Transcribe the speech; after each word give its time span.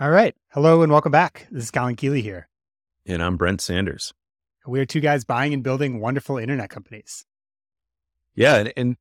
All 0.00 0.10
right. 0.10 0.32
Hello 0.50 0.82
and 0.82 0.92
welcome 0.92 1.10
back. 1.10 1.48
This 1.50 1.64
is 1.64 1.70
Colin 1.72 1.96
Keeley 1.96 2.22
here. 2.22 2.46
And 3.04 3.20
I'm 3.20 3.36
Brent 3.36 3.60
Sanders. 3.60 4.14
We 4.64 4.78
are 4.78 4.86
two 4.86 5.00
guys 5.00 5.24
buying 5.24 5.52
and 5.52 5.60
building 5.60 5.98
wonderful 5.98 6.38
internet 6.38 6.70
companies. 6.70 7.26
Yeah. 8.36 8.58
And, 8.58 8.72
and 8.76 8.96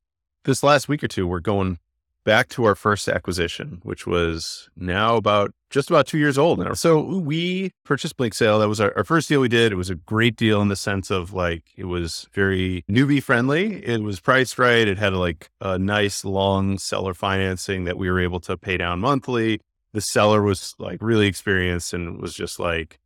this 0.45 0.63
last 0.63 0.89
week 0.89 1.03
or 1.03 1.07
two, 1.07 1.27
we're 1.27 1.39
going 1.39 1.77
back 2.23 2.49
to 2.49 2.65
our 2.65 2.73
first 2.73 3.07
acquisition, 3.07 3.79
which 3.83 4.07
was 4.07 4.69
now 4.75 5.17
about 5.17 5.53
just 5.69 5.91
about 5.91 6.07
two 6.07 6.17
years 6.17 6.35
old 6.35 6.57
now. 6.57 6.73
So 6.73 6.99
we 6.99 7.73
purchased 7.85 8.17
BlinkSale. 8.17 8.59
That 8.59 8.67
was 8.67 8.81
our, 8.81 8.91
our, 8.97 9.03
first 9.03 9.29
deal 9.29 9.39
we 9.39 9.49
did. 9.49 9.71
It 9.71 9.75
was 9.75 9.91
a 9.91 9.95
great 9.95 10.35
deal 10.35 10.63
in 10.63 10.67
the 10.67 10.75
sense 10.75 11.11
of 11.11 11.31
like 11.31 11.63
it 11.77 11.85
was 11.85 12.27
very 12.33 12.83
newbie 12.89 13.21
friendly. 13.21 13.85
It 13.85 14.01
was 14.01 14.19
priced 14.19 14.57
right. 14.57 14.87
It 14.87 14.97
had 14.97 15.13
like 15.13 15.51
a 15.61 15.77
nice 15.77 16.25
long 16.25 16.79
seller 16.79 17.13
financing 17.13 17.83
that 17.83 17.99
we 17.99 18.09
were 18.09 18.19
able 18.19 18.39
to 18.41 18.57
pay 18.57 18.77
down 18.77 18.99
monthly 18.99 19.61
the 19.93 20.01
seller 20.01 20.41
was 20.41 20.75
like 20.79 21.01
really 21.01 21.27
experienced 21.27 21.93
and 21.93 22.21
was 22.21 22.33
just 22.33 22.59
like 22.59 22.99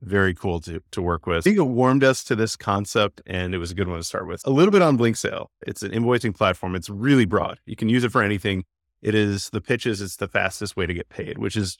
very 0.00 0.34
cool 0.34 0.60
to, 0.60 0.80
to 0.92 1.02
work 1.02 1.26
with. 1.26 1.38
I 1.38 1.40
think 1.40 1.58
it 1.58 1.62
warmed 1.62 2.04
us 2.04 2.22
to 2.24 2.36
this 2.36 2.56
concept 2.56 3.20
and 3.26 3.54
it 3.54 3.58
was 3.58 3.70
a 3.70 3.74
good 3.74 3.88
one 3.88 3.98
to 3.98 4.04
start 4.04 4.28
with. 4.28 4.40
A 4.46 4.50
little 4.50 4.70
bit 4.70 4.82
on 4.82 4.96
BlinkSale. 4.96 5.46
It's 5.66 5.82
an 5.82 5.92
invoicing 5.92 6.34
platform. 6.34 6.74
It's 6.74 6.88
really 6.88 7.24
broad. 7.24 7.58
You 7.66 7.76
can 7.76 7.88
use 7.88 8.04
it 8.04 8.12
for 8.12 8.22
anything. 8.22 8.64
It 9.02 9.14
is 9.14 9.50
the 9.50 9.60
pitches. 9.60 10.00
It's 10.00 10.16
the 10.16 10.28
fastest 10.28 10.76
way 10.76 10.86
to 10.86 10.94
get 10.94 11.08
paid, 11.08 11.38
which 11.38 11.56
is 11.56 11.78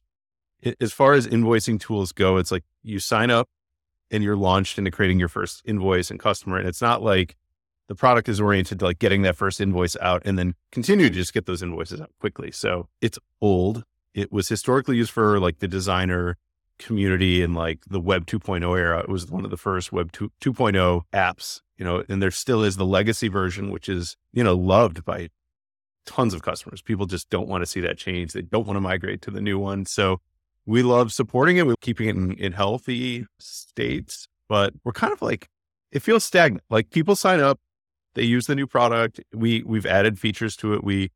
as 0.80 0.92
far 0.92 1.12
as 1.12 1.26
invoicing 1.26 1.78
tools 1.78 2.12
go, 2.12 2.36
it's 2.36 2.50
like 2.50 2.64
you 2.82 2.98
sign 2.98 3.30
up 3.30 3.48
and 4.10 4.24
you're 4.24 4.36
launched 4.36 4.78
into 4.78 4.90
creating 4.90 5.18
your 5.18 5.28
first 5.28 5.62
invoice 5.64 6.10
and 6.10 6.18
customer. 6.18 6.58
And 6.58 6.66
it's 6.66 6.82
not 6.82 7.02
like 7.02 7.36
the 7.88 7.94
product 7.94 8.28
is 8.28 8.40
oriented 8.40 8.78
to 8.80 8.86
like 8.86 8.98
getting 8.98 9.22
that 9.22 9.36
first 9.36 9.60
invoice 9.60 9.96
out 10.00 10.22
and 10.24 10.38
then 10.38 10.54
continue 10.72 11.08
to 11.08 11.14
just 11.14 11.32
get 11.32 11.46
those 11.46 11.62
invoices 11.62 12.00
out 12.00 12.10
quickly. 12.20 12.50
So 12.50 12.88
it's 13.00 13.18
old 13.40 13.84
it 14.18 14.32
was 14.32 14.48
historically 14.48 14.96
used 14.96 15.12
for 15.12 15.38
like 15.38 15.60
the 15.60 15.68
designer 15.68 16.36
community 16.78 17.42
and 17.42 17.54
like 17.54 17.80
the 17.88 18.00
web 18.00 18.26
2.0 18.26 18.78
era. 18.78 19.00
It 19.00 19.08
was 19.08 19.30
one 19.30 19.44
of 19.44 19.50
the 19.50 19.56
first 19.56 19.92
web 19.92 20.10
2, 20.12 20.32
2.0 20.40 21.02
apps, 21.12 21.60
you 21.76 21.84
know, 21.84 22.04
and 22.08 22.20
there 22.20 22.30
still 22.30 22.64
is 22.64 22.76
the 22.76 22.84
legacy 22.86 23.28
version, 23.28 23.70
which 23.70 23.88
is, 23.88 24.16
you 24.32 24.42
know, 24.42 24.56
loved 24.56 25.04
by 25.04 25.28
tons 26.04 26.34
of 26.34 26.42
customers. 26.42 26.82
People 26.82 27.06
just 27.06 27.30
don't 27.30 27.48
want 27.48 27.62
to 27.62 27.66
see 27.66 27.80
that 27.80 27.96
change. 27.96 28.32
They 28.32 28.42
don't 28.42 28.66
want 28.66 28.76
to 28.76 28.80
migrate 28.80 29.22
to 29.22 29.30
the 29.30 29.40
new 29.40 29.58
one. 29.58 29.84
So 29.84 30.20
we 30.66 30.82
love 30.82 31.12
supporting 31.12 31.56
it. 31.56 31.66
We're 31.66 31.74
keeping 31.80 32.08
it 32.08 32.16
in, 32.16 32.32
in 32.34 32.52
healthy 32.52 33.26
states, 33.38 34.26
but 34.48 34.74
we're 34.84 34.92
kind 34.92 35.12
of 35.12 35.22
like, 35.22 35.48
it 35.92 36.00
feels 36.00 36.24
stagnant. 36.24 36.64
Like 36.70 36.90
people 36.90 37.14
sign 37.14 37.40
up, 37.40 37.60
they 38.14 38.24
use 38.24 38.46
the 38.46 38.56
new 38.56 38.66
product. 38.66 39.20
We, 39.32 39.62
we've 39.62 39.86
added 39.86 40.18
features 40.18 40.56
to 40.56 40.74
it. 40.74 40.82
We, 40.82 41.10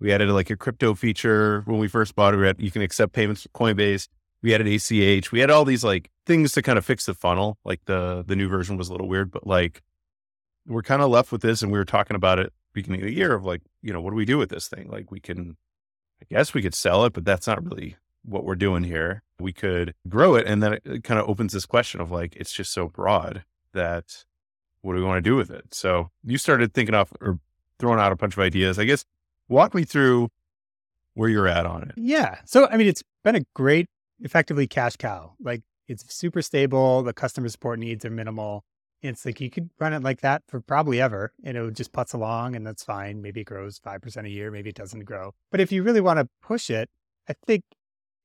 we 0.00 0.12
added 0.12 0.28
like 0.30 0.50
a 0.50 0.56
crypto 0.56 0.94
feature 0.94 1.62
when 1.66 1.78
we 1.78 1.88
first 1.88 2.14
bought 2.14 2.34
it. 2.34 2.44
Had, 2.44 2.60
you 2.60 2.70
can 2.70 2.82
accept 2.82 3.12
payments 3.12 3.42
from 3.42 3.52
Coinbase. 3.52 4.08
We 4.42 4.54
added 4.54 4.66
ACH. 4.66 5.32
We 5.32 5.40
had 5.40 5.50
all 5.50 5.64
these 5.64 5.82
like 5.84 6.10
things 6.26 6.52
to 6.52 6.62
kind 6.62 6.78
of 6.78 6.84
fix 6.84 7.06
the 7.06 7.14
funnel. 7.14 7.58
Like 7.64 7.80
the 7.86 8.24
the 8.26 8.36
new 8.36 8.48
version 8.48 8.76
was 8.76 8.88
a 8.88 8.92
little 8.92 9.08
weird, 9.08 9.30
but 9.30 9.46
like 9.46 9.82
we're 10.66 10.82
kind 10.82 11.02
of 11.02 11.10
left 11.10 11.32
with 11.32 11.42
this. 11.42 11.62
And 11.62 11.72
we 11.72 11.78
were 11.78 11.84
talking 11.84 12.16
about 12.16 12.38
it 12.38 12.52
beginning 12.72 13.00
of 13.00 13.06
the 13.06 13.14
year 13.14 13.32
of 13.32 13.44
like, 13.44 13.62
you 13.82 13.92
know, 13.92 14.00
what 14.00 14.10
do 14.10 14.16
we 14.16 14.26
do 14.26 14.38
with 14.38 14.50
this 14.50 14.68
thing? 14.68 14.88
Like 14.88 15.10
we 15.10 15.18
can, 15.18 15.56
I 16.20 16.26
guess 16.30 16.52
we 16.52 16.62
could 16.62 16.74
sell 16.74 17.04
it, 17.04 17.14
but 17.14 17.24
that's 17.24 17.46
not 17.46 17.64
really 17.64 17.96
what 18.22 18.44
we're 18.44 18.54
doing 18.54 18.84
here. 18.84 19.22
We 19.40 19.52
could 19.52 19.94
grow 20.08 20.34
it. 20.34 20.46
And 20.46 20.62
then 20.62 20.74
it, 20.74 20.82
it 20.84 21.04
kind 21.04 21.18
of 21.18 21.28
opens 21.28 21.52
this 21.54 21.64
question 21.64 22.00
of 22.00 22.10
like, 22.10 22.36
it's 22.36 22.52
just 22.52 22.72
so 22.72 22.88
broad 22.88 23.44
that 23.72 24.24
what 24.82 24.92
do 24.92 24.98
we 24.98 25.04
want 25.06 25.18
to 25.18 25.28
do 25.28 25.36
with 25.36 25.50
it? 25.50 25.74
So 25.74 26.10
you 26.22 26.36
started 26.36 26.74
thinking 26.74 26.94
off 26.94 27.12
or 27.20 27.38
throwing 27.78 27.98
out 27.98 28.12
a 28.12 28.16
bunch 28.16 28.34
of 28.34 28.40
ideas. 28.40 28.78
I 28.78 28.84
guess 28.84 29.04
Walk 29.48 29.74
me 29.74 29.84
through 29.84 30.30
where 31.14 31.28
you're 31.28 31.48
at 31.48 31.66
on 31.66 31.82
it. 31.82 31.92
Yeah. 31.96 32.38
So, 32.44 32.68
I 32.70 32.76
mean, 32.76 32.86
it's 32.86 33.02
been 33.24 33.36
a 33.36 33.44
great, 33.54 33.86
effectively 34.20 34.66
cash 34.66 34.96
cow. 34.96 35.32
Like 35.40 35.62
it's 35.88 36.14
super 36.14 36.42
stable. 36.42 37.02
The 37.02 37.12
customer 37.12 37.48
support 37.48 37.78
needs 37.78 38.04
are 38.04 38.10
minimal. 38.10 38.64
It's 39.02 39.24
like 39.24 39.40
you 39.40 39.50
could 39.50 39.70
run 39.78 39.92
it 39.92 40.02
like 40.02 40.20
that 40.20 40.42
for 40.48 40.60
probably 40.60 41.00
ever 41.00 41.32
and 41.44 41.56
it 41.56 41.62
would 41.62 41.76
just 41.76 41.92
putz 41.92 42.12
along 42.12 42.56
and 42.56 42.66
that's 42.66 42.84
fine. 42.84 43.22
Maybe 43.22 43.42
it 43.42 43.44
grows 43.44 43.78
5% 43.78 44.24
a 44.24 44.28
year. 44.28 44.50
Maybe 44.50 44.70
it 44.70 44.76
doesn't 44.76 45.04
grow. 45.04 45.32
But 45.50 45.60
if 45.60 45.70
you 45.70 45.82
really 45.82 46.00
want 46.00 46.18
to 46.18 46.28
push 46.42 46.70
it, 46.70 46.90
I 47.28 47.34
think, 47.46 47.64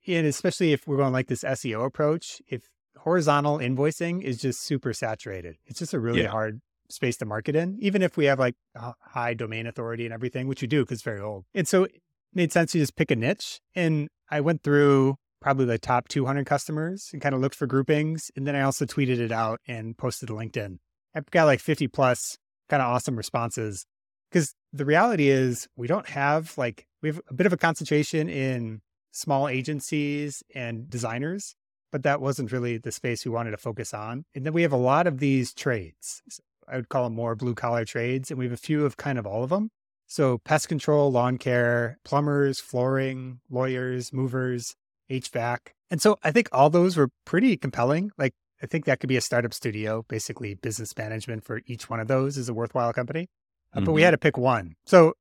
and 0.08 0.26
especially 0.26 0.74
if 0.74 0.88
we're 0.88 0.98
going 0.98 1.14
like 1.14 1.28
this 1.28 1.44
SEO 1.44 1.86
approach, 1.86 2.42
if 2.48 2.70
horizontal 2.98 3.58
invoicing 3.58 4.22
is 4.22 4.38
just 4.38 4.62
super 4.62 4.94
saturated, 4.94 5.58
it's 5.66 5.80
just 5.80 5.94
a 5.94 6.00
really 6.00 6.24
yeah. 6.24 6.30
hard 6.30 6.62
space 6.92 7.18
to 7.18 7.26
market 7.26 7.56
in, 7.56 7.78
even 7.80 8.02
if 8.02 8.18
we 8.18 8.26
have 8.26 8.40
like 8.40 8.56
high 8.76 9.34
domain 9.34 9.68
authority 9.68 10.06
and 10.06 10.14
everything, 10.14 10.48
which 10.48 10.62
we 10.62 10.68
do 10.68 10.84
because 10.84 10.98
it's 10.98 11.04
very 11.04 11.20
old. 11.20 11.46
And 11.54 11.68
so 11.68 11.86
it 11.86 12.02
made 12.34 12.52
sense 12.52 12.72
to 12.74 12.80
just 12.80 12.96
pick 12.96 13.12
a 13.12 13.16
niche. 13.16 13.60
And 13.76 14.10
I 14.30 14.42
went 14.42 14.64
through 14.64 15.16
probably 15.42 15.66
the 15.66 15.80
top 15.80 16.08
200 16.08 16.46
customers 16.46 17.10
and 17.14 17.22
kind 17.22 17.34
of 17.34 17.42
looked 17.42 17.56
for 17.56 17.68
groupings. 17.68 18.32
And 18.36 18.46
then 18.46 18.56
I 18.56 18.62
also 18.62 18.86
tweeted 18.86 19.20
it 19.20 19.32
out 19.32 19.60
and 19.68 19.98
posted 19.98 20.28
to 20.28 20.34
LinkedIn. 20.34 20.78
I've 21.16 21.30
got 21.32 21.46
like 21.46 21.60
50 21.60 21.88
plus 21.88 22.38
kind 22.70 22.82
of 22.82 22.90
awesome 22.90 23.16
responses 23.16 23.86
because 24.30 24.54
the 24.72 24.86
reality 24.86 25.30
is 25.30 25.68
we 25.76 25.88
don't 25.88 26.08
have 26.10 26.58
like, 26.58 26.88
we 27.02 27.10
have 27.10 27.20
a 27.30 27.34
bit 27.34 27.48
of 27.48 27.54
a 27.54 27.58
concentration 27.58 28.30
in 28.30 28.82
small 29.12 29.48
agencies 29.50 30.44
and 30.56 30.90
designers 30.90 31.56
but 31.92 32.04
that 32.04 32.22
wasn't 32.22 32.52
really 32.52 32.78
the 32.78 32.92
space 32.92 33.26
we 33.26 33.32
wanted 33.32 33.52
to 33.52 33.58
focus 33.58 33.94
on. 33.94 34.26
And 34.34 34.46
then 34.46 34.54
we 34.54 34.62
have 34.64 34.72
a 34.72 34.78
lot 34.78 35.08
of 35.08 35.20
these 35.20 35.54
trades. 35.54 36.22
I 36.72 36.78
would 36.78 36.90
call 36.90 37.04
them 37.04 37.14
more 37.14 37.36
blue 37.36 37.54
collar 37.54 37.86
trades. 37.86 38.32
And 38.32 38.40
we 38.40 38.46
have 38.46 38.54
a 38.54 38.58
few 38.58 38.86
of 38.86 38.98
kind 38.98 39.20
of 39.20 39.28
all 39.28 39.44
of 39.44 39.50
them. 39.50 39.70
So 40.08 40.40
pest 40.40 40.68
control, 40.68 41.12
lawn 41.12 41.38
care, 41.38 41.98
plumbers, 42.04 42.60
flooring, 42.60 43.40
lawyers, 43.50 44.12
movers, 44.12 44.76
HVAC. 45.10 45.58
And 45.90 46.02
so 46.02 46.18
I 46.24 46.32
think 46.32 46.50
all 46.52 46.70
those 46.70 46.98
were 46.98 47.10
pretty 47.26 47.58
compelling. 47.58 48.12
Like 48.18 48.34
I 48.64 48.66
think 48.66 48.86
that 48.86 49.00
could 49.00 49.10
be 49.10 49.18
a 49.18 49.22
startup 49.22 49.54
studio, 49.54 50.04
basically 50.08 50.56
business 50.56 50.98
management 50.98 51.44
for 51.44 51.62
each 51.66 51.90
one 51.90 52.00
of 52.00 52.08
those 52.08 52.38
is 52.38 52.50
a 52.50 52.54
worthwhile 52.54 52.94
company. 52.94 53.28
Uh, 53.74 53.78
mm-hmm. 53.78 53.86
But 53.86 53.92
we 53.94 54.02
had 54.02 54.12
to 54.12 54.18
pick 54.18 54.38
one. 54.38 54.76
So 54.86 55.14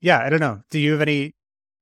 yeah, 0.00 0.20
I 0.20 0.28
don't 0.28 0.40
know. 0.40 0.62
Do 0.70 0.78
you 0.78 0.92
have 0.92 1.02
any? 1.02 1.34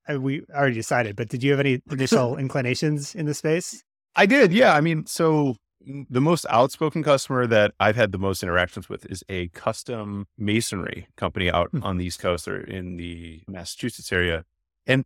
Uh, 0.08 0.20
we 0.20 0.42
already 0.52 0.74
decided, 0.74 1.16
but 1.16 1.28
did 1.28 1.42
you 1.42 1.50
have 1.50 1.60
any 1.60 1.80
initial 1.90 2.36
inclinations 2.38 3.14
in 3.14 3.26
the 3.26 3.34
space? 3.34 3.82
I 4.16 4.26
did. 4.26 4.52
Yeah. 4.52 4.74
I 4.74 4.80
mean, 4.80 5.06
so 5.06 5.56
the 5.80 6.20
most 6.20 6.44
outspoken 6.50 7.02
customer 7.02 7.46
that 7.46 7.72
I've 7.78 7.96
had 7.96 8.12
the 8.12 8.18
most 8.18 8.42
interactions 8.42 8.88
with 8.88 9.06
is 9.06 9.22
a 9.28 9.48
custom 9.48 10.26
masonry 10.36 11.08
company 11.16 11.50
out 11.50 11.68
mm-hmm. 11.72 11.84
on 11.84 11.98
the 11.98 12.04
East 12.04 12.20
Coast 12.20 12.48
or 12.48 12.60
in 12.60 12.96
the 12.96 13.42
Massachusetts 13.46 14.12
area. 14.12 14.44
And 14.86 15.04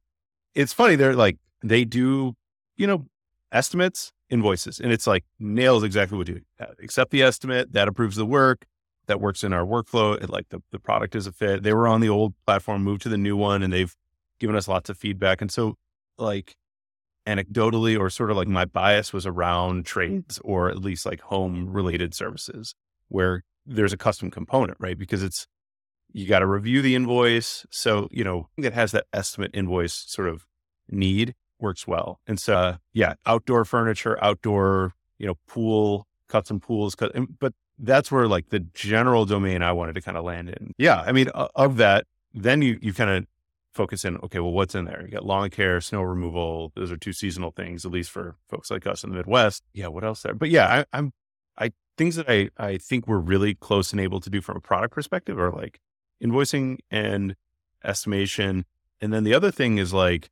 it's 0.55 0.73
funny, 0.73 0.97
they're 0.97 1.15
like, 1.15 1.39
they 1.63 1.85
do, 1.85 2.35
you 2.77 2.87
know, 2.87 3.07
estimates, 3.53 4.13
invoices, 4.31 4.81
and 4.81 4.93
it's 4.93 5.07
like 5.07 5.25
nails 5.39 5.83
exactly 5.83 6.19
what 6.19 6.29
you. 6.29 6.41
Accept 6.83 7.11
the 7.11 7.23
estimate, 7.23 7.73
that 7.73 7.89
approves 7.89 8.17
the 8.17 8.27
work, 8.27 8.67
that 9.07 9.21
works 9.21 9.45
in 9.45 9.53
our 9.53 9.65
workflow. 9.65 10.21
It, 10.23 10.31
like 10.31 10.49
the, 10.49 10.61
the 10.71 10.79
product 10.79 11.15
is 11.15 11.27
a 11.27 11.33
fit. 11.33 11.63
They 11.63 11.75
were 11.75 11.87
on 11.87 12.01
the 12.01 12.09
old 12.09 12.35
platform, 12.47 12.83
moved 12.83 13.03
to 13.03 13.09
the 13.09 13.19
new 13.19 13.37
one, 13.37 13.63
and 13.63 13.73
they've 13.73 13.95
given 14.39 14.57
us 14.57 14.69
lots 14.69 14.89
of 14.91 14.97
feedback. 14.97 15.41
And 15.41 15.51
so, 15.51 15.77
like, 16.19 16.57
anecdotally 17.27 17.99
or 17.99 18.11
sort 18.11 18.31
of 18.31 18.37
like 18.37 18.49
my 18.49 18.65
bias 18.65 19.13
was 19.13 19.27
around 19.27 19.87
trades 19.87 20.41
or 20.45 20.69
at 20.69 20.79
least 20.79 21.07
like 21.07 21.21
home 21.21 21.73
related 21.73 22.15
services 22.15 22.75
where 23.09 23.45
there's 23.65 23.93
a 23.93 23.97
custom 23.97 24.31
component, 24.31 24.77
right? 24.81 24.99
Because 24.99 25.23
it's, 25.23 25.47
you 26.13 26.27
got 26.27 26.41
to 26.41 26.47
review 26.47 26.83
the 26.83 26.95
invoice. 26.95 27.65
So, 27.71 28.09
you 28.11 28.25
know, 28.25 28.49
that 28.59 28.73
has 28.73 28.93
that 28.93 29.07
estimate 29.13 29.53
invoice 29.55 29.95
sort 29.95 30.29
of 30.29 30.47
need 30.91 31.35
works 31.59 31.87
well. 31.87 32.21
And 32.27 32.41
so, 32.41 32.55
uh, 32.55 32.77
yeah, 32.93 33.15
outdoor 33.25 33.65
furniture, 33.65 34.23
outdoor, 34.23 34.95
you 35.19 35.27
know, 35.27 35.37
pool, 35.47 36.07
custom 36.29 36.61
pools, 36.61 36.97
but 37.39 37.55
that's 37.79 38.11
where 38.11 38.27
like 38.27 38.49
the 38.51 38.61
general 38.61 39.25
domain 39.25 39.63
I 39.63 39.73
wanted 39.73 39.95
to 39.95 40.03
kind 40.03 40.17
of 40.17 40.25
land 40.25 40.49
in. 40.49 40.73
Yeah. 40.77 41.01
I 41.01 41.13
mean, 41.13 41.29
of 41.29 41.77
that, 41.77 42.07
then 42.35 42.63
you, 42.63 42.79
you 42.83 42.93
kind 42.93 43.11
of 43.11 43.27
focus 43.73 44.05
in, 44.05 44.19
okay, 44.19 44.39
well, 44.39 44.53
what's 44.53 44.75
in 44.75 44.85
there? 44.85 45.03
You 45.03 45.11
got 45.11 45.25
lawn 45.25 45.51
care, 45.51 45.81
snow 45.81 46.03
removal. 46.03 46.73
Those 46.75 46.93
are 46.93 46.97
two 46.97 47.13
seasonal 47.13 47.51
things, 47.51 47.85
at 47.85 47.93
least 47.93 48.11
for 48.11 48.37
folks 48.49 48.71
like 48.71 48.87
us 48.87 49.03
in 49.03 49.11
the 49.11 49.17
Midwest. 49.17 49.65
Yeah, 49.73 49.89
what 49.89 50.05
else 50.05 50.23
there? 50.23 50.35
But 50.35 50.51
yeah, 50.51 50.85
I, 50.93 50.99
I'm, 50.99 51.13
I, 51.59 51.73
things 51.97 52.17
that 52.17 52.29
I, 52.29 52.51
I 52.59 52.79
think 52.79 53.07
we're 53.07 53.19
really 53.19 53.55
close 53.55 53.93
and 53.93 54.01
able 54.01 54.21
to 54.21 54.31
do 54.31 54.41
from 54.41 54.57
a 54.57 54.61
product 54.61 54.95
perspective 54.95 55.39
are 55.39 55.51
like 55.51 55.81
invoicing 56.23 56.79
and 56.91 57.35
estimation. 57.85 58.65
And 59.01 59.13
then 59.13 59.25
the 59.25 59.35
other 59.35 59.51
thing 59.51 59.79
is 59.79 59.93
like, 59.93 60.31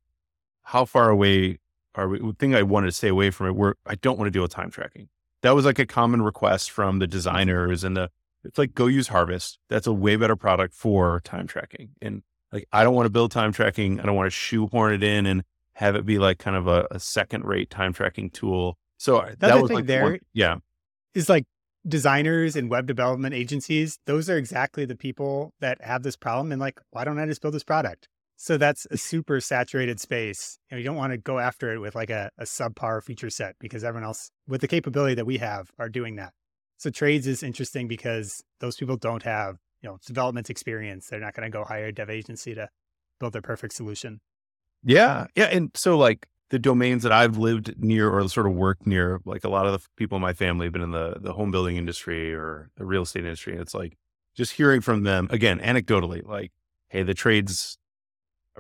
how 0.63 0.85
far 0.85 1.09
away 1.11 1.59
are 1.95 2.09
we? 2.09 2.19
The 2.19 2.35
thing 2.39 2.55
I 2.55 2.63
wanted 2.63 2.89
to 2.89 2.93
stay 2.93 3.09
away 3.09 3.31
from 3.31 3.49
it, 3.49 3.57
where 3.57 3.75
I 3.87 3.95
don't 3.97 4.19
want 4.19 4.27
to 4.27 4.31
deal 4.31 4.43
with 4.43 4.53
time 4.53 4.71
tracking. 4.71 5.09
That 5.43 5.55
was 5.55 5.65
like 5.65 5.79
a 5.79 5.87
common 5.87 6.23
request 6.23 6.71
from 6.71 6.99
the 6.99 7.07
mm-hmm. 7.07 7.11
designers 7.11 7.85
and 7.85 7.97
the, 7.97 8.11
it's 8.45 8.59
like 8.59 8.75
go 8.75 8.87
use 8.87 9.09
Harvest. 9.09 9.59
That's 9.69 9.87
a 9.87 9.93
way 9.93 10.17
better 10.17 10.37
product 10.37 10.75
for 10.75 11.21
time 11.25 11.47
tracking. 11.47 11.91
And 12.01 12.23
like, 12.53 12.67
I 12.73 12.85
don't 12.85 12.95
want 12.95 13.07
to 13.07 13.11
build 13.11 13.31
time 13.31 13.53
tracking. 13.53 14.01
I 14.01 14.05
don't 14.05 14.17
want 14.17 14.27
to 14.27 14.31
shoehorn 14.31 14.95
it 14.95 15.03
in 15.03 15.27
and 15.27 15.45
have 15.75 15.97
it 15.97 16.05
be 16.05 16.19
like 16.19 16.39
kind 16.39 16.57
of 16.57 16.67
a, 16.67 16.87
a 16.91 17.01
second 17.01 17.45
rate 17.45 17.71
time 17.71 17.93
tracking 17.93 18.31
tool. 18.31 18.77
So 18.99 19.19
uh, 19.19 19.35
that 19.39 19.61
was 19.61 19.71
like 19.71 19.87
there 19.87 20.03
one, 20.03 20.19
yeah, 20.33 20.57
is 21.15 21.29
like 21.29 21.47
designers 21.89 22.57
and 22.57 22.69
web 22.69 22.87
development 22.87 23.35
agencies. 23.35 23.99
Those 24.07 24.29
are 24.29 24.37
exactly 24.37 24.85
the 24.85 24.97
people 24.97 25.55
that 25.61 25.83
have 25.83 26.03
this 26.03 26.17
problem. 26.17 26.53
And 26.53 26.61
like, 26.61 26.81
why 26.91 27.05
don't 27.05 27.19
I 27.19 27.27
just 27.27 27.41
build 27.41 27.55
this 27.55 27.65
product? 27.65 28.09
So 28.37 28.57
that's 28.57 28.87
a 28.91 28.97
super 28.97 29.41
saturated 29.41 30.01
space. 30.01 30.59
And 30.71 30.79
you 30.79 30.85
don't 30.85 30.97
want 30.97 31.13
to 31.13 31.19
go 31.19 31.39
after 31.39 31.73
it 31.73 31.79
with 31.79 31.95
like 31.95 32.11
a, 32.11 32.31
a 32.39 32.45
subpar 32.45 33.03
feature 33.03 33.31
set 33.31 33.57
because 33.59 33.85
everyone 33.85 34.07
else 34.07 34.31
with 34.47 34.61
the 34.61 34.69
capability 34.69 35.15
that 35.15 35.27
we 35.27 35.39
have 35.39 35.71
are 35.79 35.89
doing 35.89 36.17
that. 36.17 36.33
So 36.79 36.89
trades 36.91 37.27
is 37.27 37.43
interesting 37.43 37.87
because 37.87 38.43
those 38.61 38.77
people 38.77 38.97
don't 38.97 39.23
have, 39.25 39.57
you 39.83 39.89
know, 39.89 39.97
it's 39.97 40.07
development 40.07 40.51
experience. 40.51 41.07
They're 41.09 41.21
not 41.21 41.35
going 41.35 41.51
to 41.51 41.57
go 41.57 41.65
hire 41.65 41.87
a 41.87 41.93
dev 41.93 42.11
agency 42.11 42.55
to 42.55 42.69
build 43.19 43.33
their 43.33 43.43
perfect 43.43 43.75
solution. 43.75 44.21
Yeah. 44.83 45.27
Yeah. 45.35 45.45
And 45.47 45.71
so 45.75 45.97
like 45.97 46.27
the 46.51 46.59
domains 46.59 47.03
that 47.03 47.13
I've 47.13 47.37
lived 47.37 47.75
near 47.79 48.11
or 48.11 48.29
sort 48.29 48.47
of 48.47 48.55
worked 48.55 48.87
near, 48.87 49.21
like 49.25 49.45
a 49.45 49.49
lot 49.49 49.67
of 49.67 49.73
the 49.73 49.87
people 49.97 50.17
in 50.17 50.23
my 50.23 50.33
family 50.33 50.67
have 50.67 50.73
been 50.73 50.83
in 50.83 50.91
the 50.91 51.17
the 51.21 51.33
home 51.33 51.51
building 51.51 51.77
industry 51.77 52.35
or 52.35 52.71
the 52.77 52.85
real 52.85 53.03
estate 53.03 53.25
industry. 53.25 53.57
It's 53.57 53.75
like 53.75 53.97
just 54.35 54.53
hearing 54.53 54.81
from 54.81 55.03
them 55.03 55.29
again, 55.31 55.61
anecdotally, 55.61 56.25
like, 56.27 56.53
hey, 56.89 57.03
the 57.03 57.15
trades, 57.15 57.79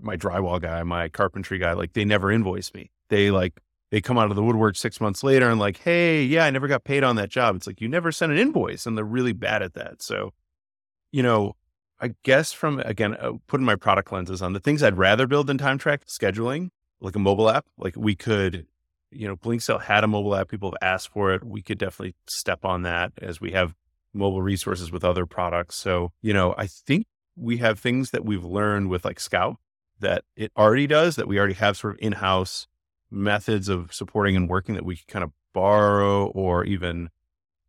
my 0.00 0.16
drywall 0.16 0.61
guy, 0.61 0.82
my 0.82 1.08
carpentry 1.08 1.58
guy, 1.58 1.73
like 1.73 1.94
they 1.94 2.05
never 2.05 2.31
invoice 2.31 2.73
me. 2.75 2.90
They 3.08 3.31
like 3.31 3.61
they 3.90 4.00
come 4.00 4.19
out 4.19 4.31
of 4.31 4.37
the 4.37 4.43
woodwork 4.43 4.76
six 4.76 5.00
months 5.00 5.25
later 5.25 5.50
and 5.50 5.58
like, 5.58 5.78
hey, 5.78 6.23
yeah, 6.23 6.44
I 6.44 6.50
never 6.50 6.69
got 6.69 6.84
paid 6.84 7.02
on 7.02 7.16
that 7.16 7.28
job. 7.28 7.56
It's 7.56 7.66
like 7.66 7.81
you 7.81 7.88
never 7.88 8.12
sent 8.12 8.31
an 8.31 8.38
invoice, 8.38 8.87
and 8.87 8.96
they're 8.96 9.05
really 9.05 9.32
bad 9.32 9.62
at 9.62 9.75
that. 9.75 10.00
So, 10.00 10.32
you 11.12 11.23
know, 11.23 11.57
I 12.01 12.15
guess 12.23 12.53
from 12.53 12.81
again 12.81 13.15
uh, 13.15 13.33
putting 13.47 13.67
my 13.67 13.77
product 13.77 14.12
lenses 14.12 14.43
on 14.43 14.53
the 14.53 14.61
things 14.61 14.83
I'd 14.83 14.97
rather 14.97 15.27
build 15.27 15.47
than 15.47 15.59
time 15.59 15.79
track 15.79 16.07
scheduling 16.07 16.71
like 17.01 17.17
a 17.17 17.19
mobile 17.19 17.51
app. 17.51 17.67
Like 17.77 17.95
we 17.97 18.15
could, 18.15 18.67
you 19.11 19.27
know, 19.27 19.37
Blinksale 19.37 19.83
had 19.83 20.05
a 20.05 20.09
mobile 20.09 20.35
app. 20.35 20.49
People 20.49 20.71
have 20.71 20.89
asked 20.89 21.09
for 21.09 21.33
it. 21.33 21.45
We 21.45 21.62
could 21.62 21.79
definitely 21.79 22.15
step 22.27 22.65
on 22.65 22.83
that 22.83 23.12
as 23.21 23.41
we 23.41 23.53
have 23.53 23.75
mobile 24.12 24.43
resources 24.43 24.91
with 24.91 25.05
other 25.05 25.27
products. 25.27 25.77
So, 25.77 26.12
you 26.23 26.33
know, 26.33 26.55
I 26.57 26.67
think 26.67 27.07
we 27.37 27.59
have 27.59 27.79
things 27.79 28.11
that 28.11 28.25
we've 28.25 28.45
learned 28.45 28.89
with 28.89 29.05
like 29.05 29.21
Scout 29.21 29.57
that 30.01 30.25
it 30.37 30.53
already 30.57 30.87
does 30.87 31.17
that 31.17 31.29
we 31.29 31.39
already 31.39 31.55
have 31.55 31.77
sort 31.77 31.95
of 31.95 32.01
in-house 32.01 32.67
methods 33.11 33.69
of 33.69 33.93
supporting 33.93 34.37
and 34.37 34.49
working 34.49 34.75
that 34.75 34.85
we 34.85 34.97
can 34.97 35.05
kind 35.09 35.25
of 35.25 35.33
borrow 35.53 36.27
or 36.29 36.65
even, 36.65 37.11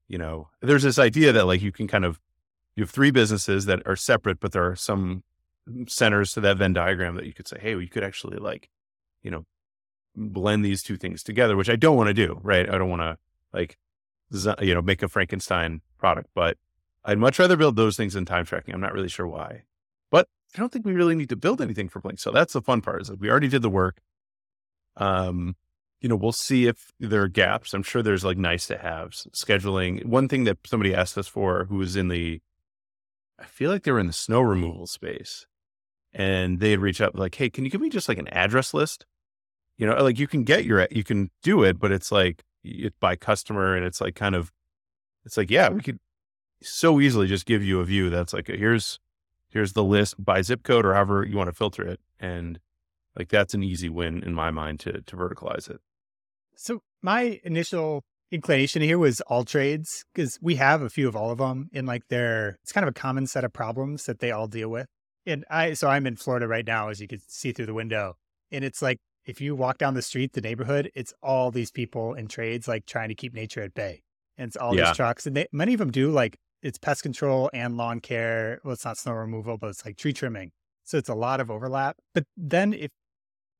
you 0.08 0.18
know, 0.18 0.50
there's 0.62 0.84
this 0.84 1.00
idea 1.00 1.32
that 1.32 1.46
like 1.46 1.62
you 1.62 1.72
can 1.72 1.88
kind 1.88 2.06
of 2.06 2.20
you 2.76 2.84
have 2.84 2.90
three 2.90 3.12
businesses 3.12 3.66
that 3.66 3.82
are 3.86 3.96
separate, 3.96 4.40
but 4.40 4.52
there 4.52 4.66
are 4.66 4.76
some 4.76 5.24
centers 5.88 6.34
to 6.34 6.42
that 6.42 6.58
Venn 6.58 6.74
diagram 6.74 7.16
that 7.16 7.26
you 7.26 7.34
could 7.34 7.48
say, 7.48 7.58
hey, 7.60 7.76
we 7.76 7.88
could 7.88 8.04
actually 8.04 8.38
like 8.38 8.70
you 9.24 9.32
know, 9.32 9.46
blend 10.16 10.66
these 10.66 10.84
two 10.84 10.98
things 10.98 11.24
together, 11.24 11.56
which 11.56 11.70
I 11.70 11.76
don't 11.76 11.98
want 11.98 12.08
to 12.08 12.14
do, 12.14 12.40
right? 12.44 12.70
I 12.70 12.78
don't 12.78 12.90
want 12.90 13.02
to 13.02 13.18
like, 13.54 13.78
you 14.62 14.74
know, 14.74 14.82
make 14.82 15.04
a 15.04 15.08
Frankenstein 15.08 15.82
product, 15.98 16.30
but 16.34 16.58
I'd 17.04 17.18
much 17.18 17.40
rather 17.40 17.58
build 17.58 17.76
those 17.76 17.98
things 17.98 18.16
in 18.16 18.26
time 18.26 18.46
tracking. 18.46 18.74
I'm 18.74 18.82
not 18.82 18.94
really 18.94 19.10
sure 19.10 19.28
why, 19.28 19.64
but 20.10 20.28
I 20.56 20.60
don't 20.60 20.72
think 20.72 20.86
we 20.86 20.94
really 20.94 21.16
need 21.16 21.30
to 21.30 21.36
build 21.36 21.62
anything 21.62 21.90
for 21.90 22.00
Blink. 22.00 22.20
So 22.20 22.32
that's 22.32 22.54
the 22.54 22.62
fun 22.62 22.82
part 22.82 23.02
is 23.02 23.10
like 23.10 23.20
we 23.20 23.30
already 23.30 23.48
did 23.48 23.62
the 23.62 23.70
work. 23.70 24.02
Um, 24.98 25.56
you 26.02 26.10
know, 26.10 26.16
we'll 26.16 26.32
see 26.32 26.68
if 26.68 26.92
there 27.00 27.22
are 27.22 27.28
gaps. 27.28 27.74
I'm 27.74 27.84
sure 27.84 28.02
there's 28.02 28.26
like 28.26 28.38
nice 28.38 28.68
to 28.68 28.78
have 28.78 29.12
scheduling. 29.12 30.06
One 30.06 30.28
thing 30.28 30.46
that 30.46 30.58
somebody 30.66 30.96
asked 30.96 31.18
us 31.18 31.28
for 31.28 31.66
who 31.66 31.78
was 31.78 31.96
in 31.96 32.08
the, 32.08 32.42
I 33.42 33.46
feel 33.46 33.72
like 33.72 33.84
they 33.84 33.92
were 33.92 34.00
in 34.00 34.08
the 34.08 34.14
snow 34.14 34.42
removal 34.42 34.88
space 34.88 35.48
and 36.14 36.60
they 36.60 36.72
had 36.72 36.80
reached 36.80 37.02
out 37.02 37.16
like, 37.16 37.36
Hey, 37.36 37.50
can 37.50 37.66
you 37.66 37.72
give 37.72 37.82
me 37.82 37.90
just 37.90 38.08
like 38.08 38.18
an 38.20 38.28
address 38.30 38.74
list 38.74 39.06
you 39.82 39.88
know, 39.88 39.96
like 40.04 40.20
you 40.20 40.28
can 40.28 40.44
get 40.44 40.64
your, 40.64 40.88
you 40.92 41.04
can 41.04 41.32
do 41.42 41.64
it, 41.64 41.80
but 41.80 41.92
it's 41.92 42.12
like 42.12 42.44
it's 42.64 42.96
by 43.00 43.16
customer 43.16 43.76
and 43.76 43.84
it's 43.84 44.00
like 44.00 44.14
kind 44.14 44.36
of, 44.36 44.52
it's 45.26 45.38
like, 45.38 45.50
yeah, 45.50 45.70
we 45.70 45.82
could 45.82 45.98
so 46.62 47.02
easily 47.02 47.26
just 47.26 47.48
give 47.48 47.64
you 47.64 47.80
a 47.80 47.84
view 47.84 48.12
that's 48.12 48.32
like, 48.32 48.46
here's, 48.46 49.00
here's 49.50 49.74
the 49.74 49.84
list 49.84 50.24
by 50.24 50.44
zip 50.44 50.62
code 50.62 50.86
or 50.86 50.94
however 50.94 51.26
you 51.26 51.36
want 51.36 51.48
to 51.48 51.56
filter 51.56 51.82
it. 51.82 52.00
And 52.20 52.60
like, 53.18 53.30
that's 53.30 53.56
an 53.56 53.64
easy 53.64 53.90
win 53.90 54.22
in 54.22 54.36
my 54.36 54.52
mind 54.52 54.80
to, 54.82 55.02
to 55.02 55.16
verticalize 55.16 55.68
it. 55.68 55.80
So 56.56 56.84
my 57.02 57.40
initial 57.44 58.04
inclination 58.32 58.82
here 58.82 58.98
was 58.98 59.22
all 59.22 59.44
trades 59.44 60.06
because 60.14 60.40
we 60.42 60.56
have 60.56 60.82
a 60.82 60.90
few 60.90 61.08
of 61.08 61.16
all 61.16 61.32
of 61.32 61.40
them 61.40 61.70
in 61.74 61.86
like 61.86 62.08
their, 62.08 62.58
it's 62.64 62.72
kind 62.72 62.84
of 62.84 62.90
a 62.90 62.94
common 62.94 63.28
set 63.28 63.44
of 63.44 63.54
problems 63.54 64.06
that 64.06 64.20
they 64.20 64.32
all 64.32 64.48
deal 64.48 64.70
with. 64.70 64.88
And 65.26 65.46
I, 65.50 65.74
so 65.74 65.88
I'm 65.88 66.08
in 66.08 66.16
Florida 66.16 66.48
right 66.48 66.66
now, 66.66 66.90
as 66.90 67.00
you 67.00 67.08
can 67.08 67.20
see 67.28 67.52
through 67.52 67.68
the 67.68 67.74
window. 67.74 68.16
And 68.52 68.64
it's 68.64 68.82
like 68.82 68.98
if 69.26 69.40
you 69.40 69.56
walk 69.56 69.78
down 69.78 69.94
the 69.94 70.02
street, 70.02 70.34
the 70.34 70.42
neighborhood, 70.42 70.90
it's 70.96 71.14
all 71.22 71.52
these 71.52 71.72
people 71.72 72.14
in 72.14 72.28
trades 72.28 72.68
like 72.68 72.86
trying 72.86 73.10
to 73.10 73.16
keep 73.16 73.34
nature 73.34 73.62
at 73.62 73.74
bay. 73.74 74.02
And 74.38 74.48
it's 74.48 74.58
all 74.58 74.76
yeah. 74.76 74.88
these 74.88 74.96
trucks. 74.96 75.28
And 75.28 75.36
they, 75.36 75.48
many 75.52 75.74
of 75.74 75.80
them 75.80 75.92
do 75.92 76.10
like 76.10 76.38
it's 76.64 76.78
pest 76.78 77.04
control 77.04 77.50
and 77.54 77.78
lawn 77.78 78.00
care. 78.00 78.60
Well, 78.64 78.74
it's 78.74 78.86
not 78.86 78.98
snow 78.98 79.14
removal, 79.14 79.58
but 79.58 79.68
it's 79.68 79.86
like 79.86 79.98
tree 79.98 80.14
trimming. 80.14 80.52
So 80.84 80.98
it's 80.98 81.10
a 81.10 81.16
lot 81.16 81.40
of 81.40 81.52
overlap. 81.52 81.98
But 82.14 82.24
then 82.36 82.74
if 82.74 82.92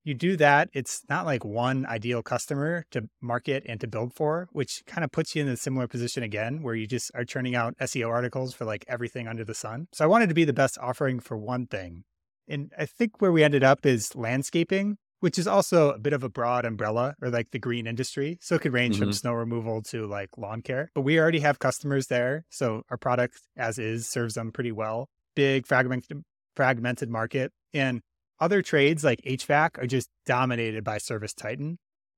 you 0.04 0.14
do 0.14 0.36
that, 0.38 0.70
it's 0.74 1.02
not 1.10 1.26
like 1.26 1.46
one 1.46 1.86
ideal 1.86 2.22
customer 2.24 2.86
to 2.92 3.10
market 3.22 3.64
and 3.68 3.80
to 3.82 3.88
build 3.88 4.14
for, 4.14 4.48
which 4.52 4.84
kind 4.86 5.04
of 5.04 5.12
puts 5.12 5.36
you 5.36 5.42
in 5.42 5.48
a 5.48 5.58
similar 5.58 5.88
position 5.88 6.24
again, 6.24 6.64
where 6.64 6.76
you 6.76 6.88
just 6.88 7.12
are 7.14 7.26
churning 7.26 7.56
out 7.56 7.78
SEO 7.80 8.10
articles 8.10 8.54
for 8.54 8.66
like 8.66 8.86
everything 8.88 9.28
under 9.28 9.44
the 9.44 9.54
sun. 9.54 9.88
So 9.94 10.04
I 10.04 10.08
wanted 10.08 10.30
to 10.30 10.36
be 10.36 10.46
the 10.46 10.54
best 10.54 10.78
offering 10.82 11.20
for 11.20 11.38
one 11.38 11.68
thing. 11.68 12.04
And 12.48 12.72
I 12.78 12.86
think 12.86 13.22
where 13.22 13.32
we 13.32 13.44
ended 13.44 13.64
up 13.64 13.86
is 13.86 14.16
landscaping 14.16 14.98
which 15.22 15.38
is 15.40 15.48
also 15.48 15.92
a 15.92 16.00
bit 16.00 16.14
of 16.14 16.24
a 16.24 16.30
broad 16.30 16.66
umbrella 16.66 17.16
or 17.22 17.30
like 17.30 17.52
the 17.52 17.60
green 17.60 17.88
industry. 17.88 18.38
So 18.42 18.56
it 18.56 18.62
could 18.62 18.74
range 18.74 18.96
mm-hmm. 18.96 19.06
from 19.06 19.14
snow 19.14 19.34
removal 19.34 19.82
to 19.84 20.06
like 20.08 20.30
lawn 20.38 20.62
care. 20.62 20.92
But 20.94 21.02
we 21.02 21.20
already 21.20 21.40
have 21.40 21.60
customers 21.60 22.08
there. 22.08 22.44
So 22.50 22.82
our 22.90 22.98
product 22.98 23.40
as 23.56 23.80
is 23.80 24.10
serves 24.10 24.34
them 24.34 24.52
pretty 24.52 24.72
well. 24.72 25.08
Big 25.36 25.66
fragmented 25.66 26.24
fragmented 26.56 27.10
market. 27.10 27.52
And 27.74 28.02
other 28.42 28.62
trades 28.62 29.04
like 29.04 29.22
HVAC 29.22 29.82
are 29.82 29.88
just 29.88 30.10
dominated 30.26 30.84
by 30.84 30.98
Service 30.98 31.34
Titan. 31.34 31.78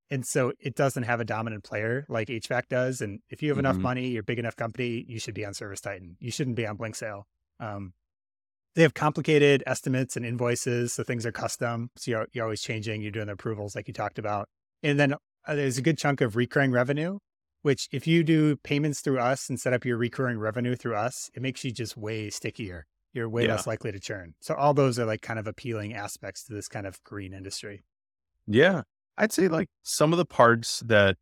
And 0.10 0.26
so 0.26 0.54
it 0.60 0.76
doesn't 0.76 1.04
have 1.04 1.20
a 1.20 1.26
dominant 1.26 1.64
player 1.64 2.06
like 2.10 2.30
HVAC 2.30 2.64
does. 2.70 3.02
And 3.02 3.20
if 3.30 3.44
you 3.44 3.50
have 3.50 3.58
mm-hmm. 3.58 3.66
enough 3.66 3.78
money, 3.78 4.08
you're 4.08 4.22
a 4.22 4.24
big 4.24 4.40
enough 4.40 4.56
company, 4.56 5.06
you 5.08 5.20
should 5.20 5.34
be 5.34 5.46
on 5.46 5.54
Service 5.54 5.82
Titan. 5.82 6.18
You 6.20 6.32
shouldn't 6.32 6.56
be 6.56 6.66
on 6.66 6.78
Blinksale. 6.78 7.24
Um, 7.60 7.94
they 8.76 8.82
have 8.82 8.94
complicated 8.94 9.64
estimates 9.68 10.16
and 10.16 10.26
invoices, 10.26 10.94
so 10.94 11.04
things 11.04 11.26
are 11.26 11.32
custom. 11.32 11.90
So 11.96 12.12
you're, 12.12 12.28
you're 12.32 12.44
always 12.44 12.62
changing. 12.62 13.02
You're 13.02 13.12
doing 13.12 13.28
the 13.28 13.34
approvals 13.34 13.76
like 13.76 13.88
you 13.88 13.94
talked 13.94 14.18
about, 14.18 14.48
and 14.82 15.00
then 15.00 15.14
uh, 15.14 15.56
there's 15.56 15.78
a 15.78 15.82
good 15.84 15.98
chunk 15.98 16.22
of 16.22 16.36
recurring 16.36 16.72
revenue. 16.72 17.20
Which, 17.62 17.88
if 17.94 18.08
you 18.08 18.24
do 18.24 18.58
payments 18.58 19.00
through 19.00 19.20
us 19.20 19.48
and 19.48 19.58
set 19.58 19.72
up 19.72 19.86
your 19.86 19.96
recurring 19.96 20.38
revenue 20.38 20.76
through 20.76 20.96
us, 20.96 21.30
it 21.34 21.42
makes 21.42 21.64
you 21.64 21.72
just 21.72 21.96
way 21.96 22.30
stickier. 22.30 22.86
You're 23.14 23.30
way 23.30 23.46
yeah. 23.46 23.52
less 23.52 23.68
likely 23.68 23.92
to 23.92 24.00
churn. 24.00 24.34
So 24.40 24.56
all 24.56 24.74
those 24.74 24.98
are 24.98 25.06
like 25.06 25.22
kind 25.22 25.40
of 25.40 25.48
appealing 25.48 25.94
aspects 25.94 26.44
to 26.46 26.54
this 26.54 26.68
kind 26.68 26.88
of 26.88 27.04
green 27.04 27.34
industry. 27.34 27.84
Yeah, 28.48 28.82
I'd 29.18 29.32
say 29.32 29.48
like 29.48 29.70
some 29.84 30.12
of 30.12 30.18
the 30.18 30.26
parts 30.26 30.82
that 30.86 31.18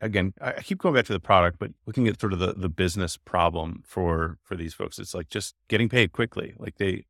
again, 0.00 0.32
I 0.40 0.62
keep 0.62 0.78
going 0.78 0.94
back 0.94 1.06
to 1.06 1.12
the 1.12 1.20
product, 1.20 1.58
but 1.58 1.72
looking 1.86 2.08
at 2.08 2.20
sort 2.20 2.32
of 2.32 2.38
the, 2.38 2.52
the 2.54 2.68
business 2.68 3.16
problem 3.16 3.82
for, 3.84 4.38
for 4.42 4.56
these 4.56 4.74
folks, 4.74 4.98
it's 4.98 5.14
like 5.14 5.28
just 5.28 5.54
getting 5.68 5.88
paid 5.88 6.12
quickly. 6.12 6.54
Like 6.58 6.76
they, 6.78 7.04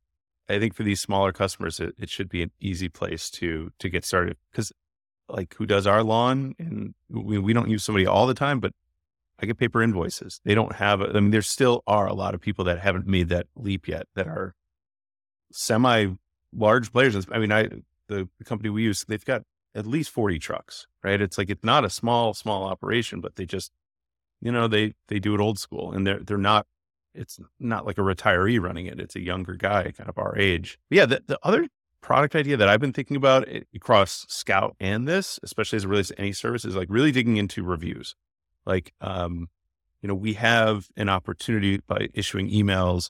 I 0.47 0.59
think 0.59 0.73
for 0.73 0.83
these 0.83 0.99
smaller 0.99 1.31
customers, 1.31 1.79
it, 1.79 1.93
it 1.99 2.09
should 2.09 2.29
be 2.29 2.41
an 2.41 2.51
easy 2.59 2.89
place 2.89 3.29
to, 3.31 3.71
to 3.79 3.89
get 3.89 4.05
started. 4.05 4.37
Cause 4.53 4.71
like 5.27 5.55
who 5.55 5.65
does 5.65 5.85
our 5.85 6.03
lawn 6.03 6.55
and 6.57 6.95
we, 7.09 7.37
we 7.37 7.53
don't 7.53 7.69
use 7.69 7.83
somebody 7.83 8.07
all 8.07 8.25
the 8.25 8.33
time, 8.33 8.59
but 8.59 8.73
I 9.41 9.45
get 9.45 9.57
paper 9.57 9.81
invoices. 9.81 10.41
They 10.43 10.53
don't 10.53 10.75
have, 10.75 11.01
I 11.01 11.13
mean, 11.13 11.31
there 11.31 11.41
still 11.41 11.83
are 11.87 12.07
a 12.07 12.13
lot 12.13 12.33
of 12.33 12.41
people 12.41 12.65
that 12.65 12.79
haven't 12.79 13.07
made 13.07 13.29
that 13.29 13.47
leap 13.55 13.87
yet 13.87 14.07
that 14.15 14.27
are 14.27 14.53
semi 15.51 16.07
large 16.53 16.91
players. 16.91 17.15
I 17.31 17.39
mean, 17.39 17.51
I, 17.51 17.63
the, 18.07 18.27
the 18.37 18.43
company 18.45 18.69
we 18.69 18.83
use, 18.83 19.05
they've 19.05 19.23
got 19.23 19.43
at 19.75 19.85
least 19.85 20.09
40 20.09 20.39
trucks, 20.39 20.87
right? 21.03 21.21
It's 21.21 21.37
like, 21.37 21.49
it's 21.49 21.63
not 21.63 21.85
a 21.85 21.89
small, 21.89 22.33
small 22.33 22.63
operation, 22.65 23.21
but 23.21 23.35
they 23.35 23.45
just, 23.45 23.71
you 24.41 24.51
know, 24.51 24.67
they, 24.67 24.93
they 25.07 25.19
do 25.19 25.35
it 25.35 25.41
old 25.41 25.59
school 25.59 25.91
and 25.91 26.05
they're, 26.05 26.19
they're 26.19 26.37
not, 26.37 26.65
it's 27.13 27.39
not 27.59 27.85
like 27.85 27.97
a 27.97 28.01
retiree 28.01 28.61
running 28.61 28.85
it. 28.87 28.99
It's 28.99 29.15
a 29.15 29.21
younger 29.21 29.53
guy, 29.53 29.91
kind 29.91 30.09
of 30.09 30.17
our 30.17 30.37
age. 30.37 30.79
But 30.89 30.95
yeah. 30.97 31.05
The, 31.05 31.23
the 31.25 31.39
other 31.43 31.67
product 32.01 32.35
idea 32.35 32.57
that 32.57 32.69
I've 32.69 32.79
been 32.79 32.93
thinking 32.93 33.17
about 33.17 33.47
eh, 33.47 33.61
across 33.73 34.25
Scout 34.27 34.75
and 34.79 35.07
this, 35.07 35.39
especially 35.43 35.77
as 35.77 35.85
it 35.85 35.87
relates 35.87 36.09
to 36.09 36.19
any 36.19 36.33
service 36.33 36.65
is 36.65 36.75
like 36.75 36.87
really 36.89 37.11
digging 37.11 37.37
into 37.37 37.63
reviews. 37.63 38.15
Like, 38.65 38.93
um, 39.01 39.47
you 40.01 40.07
know, 40.07 40.15
we 40.15 40.33
have 40.33 40.87
an 40.95 41.09
opportunity 41.09 41.79
by 41.85 42.09
issuing 42.13 42.49
emails 42.49 43.09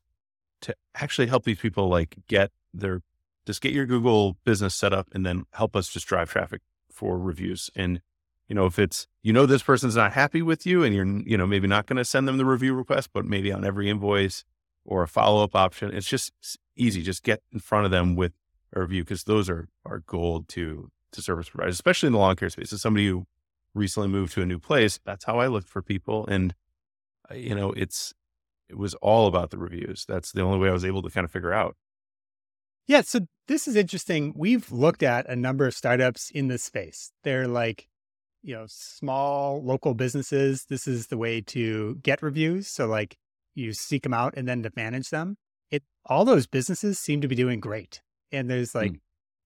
to 0.61 0.75
actually 0.95 1.27
help 1.27 1.43
these 1.43 1.59
people 1.59 1.87
like 1.87 2.15
get 2.27 2.51
their 2.73 3.01
just 3.45 3.61
get 3.61 3.73
your 3.73 3.85
Google 3.85 4.37
business 4.43 4.75
set 4.75 4.93
up 4.93 5.07
and 5.11 5.25
then 5.25 5.43
help 5.53 5.75
us 5.75 5.89
just 5.89 6.05
drive 6.05 6.29
traffic 6.29 6.61
for 6.91 7.17
reviews. 7.17 7.71
And, 7.75 8.01
you 8.47 8.53
know, 8.53 8.67
if 8.67 8.77
it's, 8.77 9.07
you 9.23 9.33
know, 9.33 9.47
this 9.47 9.63
person's 9.63 9.95
not 9.95 10.13
happy 10.13 10.43
with 10.43 10.67
you 10.67 10.83
and 10.83 10.93
you're, 10.93 11.05
you 11.05 11.35
know, 11.35 11.47
maybe 11.47 11.67
not 11.67 11.87
going 11.87 11.97
to 11.97 12.05
send 12.05 12.27
them 12.27 12.37
the 12.37 12.45
review 12.45 12.75
request, 12.75 13.09
but 13.11 13.25
maybe 13.25 13.51
on 13.51 13.65
every 13.65 13.89
invoice 13.89 14.43
or 14.85 15.01
a 15.01 15.07
follow 15.07 15.43
up 15.43 15.55
option, 15.55 15.91
it's 15.91 16.07
just 16.07 16.31
easy. 16.75 17.01
Just 17.01 17.23
get 17.23 17.41
in 17.51 17.59
front 17.59 17.85
of 17.85 17.91
them 17.91 18.15
with 18.15 18.33
a 18.73 18.81
review 18.81 19.03
because 19.03 19.23
those 19.23 19.49
are, 19.49 19.67
are 19.83 20.03
gold 20.05 20.47
to, 20.49 20.91
to 21.13 21.21
service 21.21 21.49
providers, 21.49 21.73
especially 21.73 22.07
in 22.07 22.13
the 22.13 22.19
lawn 22.19 22.35
care 22.35 22.49
space. 22.49 22.71
As 22.71 22.81
somebody 22.83 23.07
who 23.07 23.25
recently 23.73 24.09
moved 24.09 24.33
to 24.33 24.41
a 24.41 24.45
new 24.45 24.59
place, 24.59 24.99
that's 25.05 25.25
how 25.25 25.39
I 25.39 25.47
looked 25.47 25.69
for 25.69 25.81
people. 25.81 26.25
And, 26.27 26.55
uh, 27.29 27.35
you 27.35 27.55
know, 27.55 27.71
it's, 27.71 28.13
it 28.69 28.77
was 28.77 28.93
all 28.95 29.27
about 29.27 29.49
the 29.49 29.57
reviews. 29.57 30.05
That's 30.07 30.31
the 30.31 30.41
only 30.41 30.59
way 30.59 30.69
I 30.69 30.73
was 30.73 30.85
able 30.85 31.01
to 31.01 31.09
kind 31.09 31.25
of 31.25 31.31
figure 31.31 31.53
out 31.53 31.75
Yeah, 32.87 33.01
so 33.01 33.21
this 33.47 33.67
is 33.67 33.75
interesting. 33.75 34.33
We've 34.35 34.71
looked 34.71 35.03
at 35.03 35.27
a 35.27 35.35
number 35.35 35.65
of 35.65 35.73
startups 35.73 36.29
in 36.31 36.47
this 36.47 36.63
space. 36.63 37.11
They're 37.23 37.47
like, 37.47 37.87
you 38.41 38.55
know, 38.55 38.65
small 38.67 39.63
local 39.63 39.93
businesses. 39.93 40.65
This 40.69 40.87
is 40.87 41.07
the 41.07 41.17
way 41.17 41.41
to 41.41 41.95
get 42.03 42.21
reviews. 42.21 42.67
So 42.67 42.87
like 42.87 43.17
you 43.55 43.73
seek 43.73 44.03
them 44.03 44.13
out 44.13 44.33
and 44.37 44.47
then 44.47 44.63
to 44.63 44.71
manage 44.75 45.09
them. 45.09 45.37
It 45.71 45.83
all 46.05 46.25
those 46.25 46.47
businesses 46.47 46.99
seem 46.99 47.21
to 47.21 47.27
be 47.27 47.35
doing 47.35 47.59
great. 47.59 48.01
And 48.31 48.49
there's 48.49 48.73
like 48.73 48.93
mm. 48.93 48.99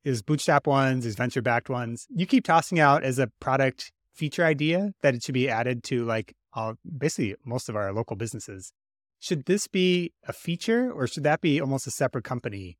there's 0.03 0.22
bootstrap 0.22 0.68
ones, 0.68 1.03
there's 1.03 1.15
venture 1.15 1.42
backed 1.42 1.70
ones. 1.70 2.08
You 2.13 2.25
keep 2.25 2.46
tossing 2.46 2.80
out 2.80 3.03
as 3.03 3.20
a 3.20 3.27
product 3.39 3.92
feature 4.13 4.46
idea 4.46 4.93
that 5.01 5.15
it 5.15 5.24
should 5.24 5.34
be 5.34 5.50
added 5.50 5.84
to 5.86 6.05
like 6.05 6.36
all 6.53 6.75
basically 6.98 7.36
most 7.46 7.70
of 7.70 7.75
our 7.75 7.91
local 7.91 8.15
businesses. 8.15 8.72
Should 9.20 9.46
this 9.46 9.67
be 9.67 10.12
a 10.27 10.34
feature 10.34 10.91
or 10.91 11.08
should 11.08 11.24
that 11.24 11.41
be 11.41 11.60
almost 11.60 11.88
a 11.88 11.91
separate 11.91 12.24
company 12.24 12.77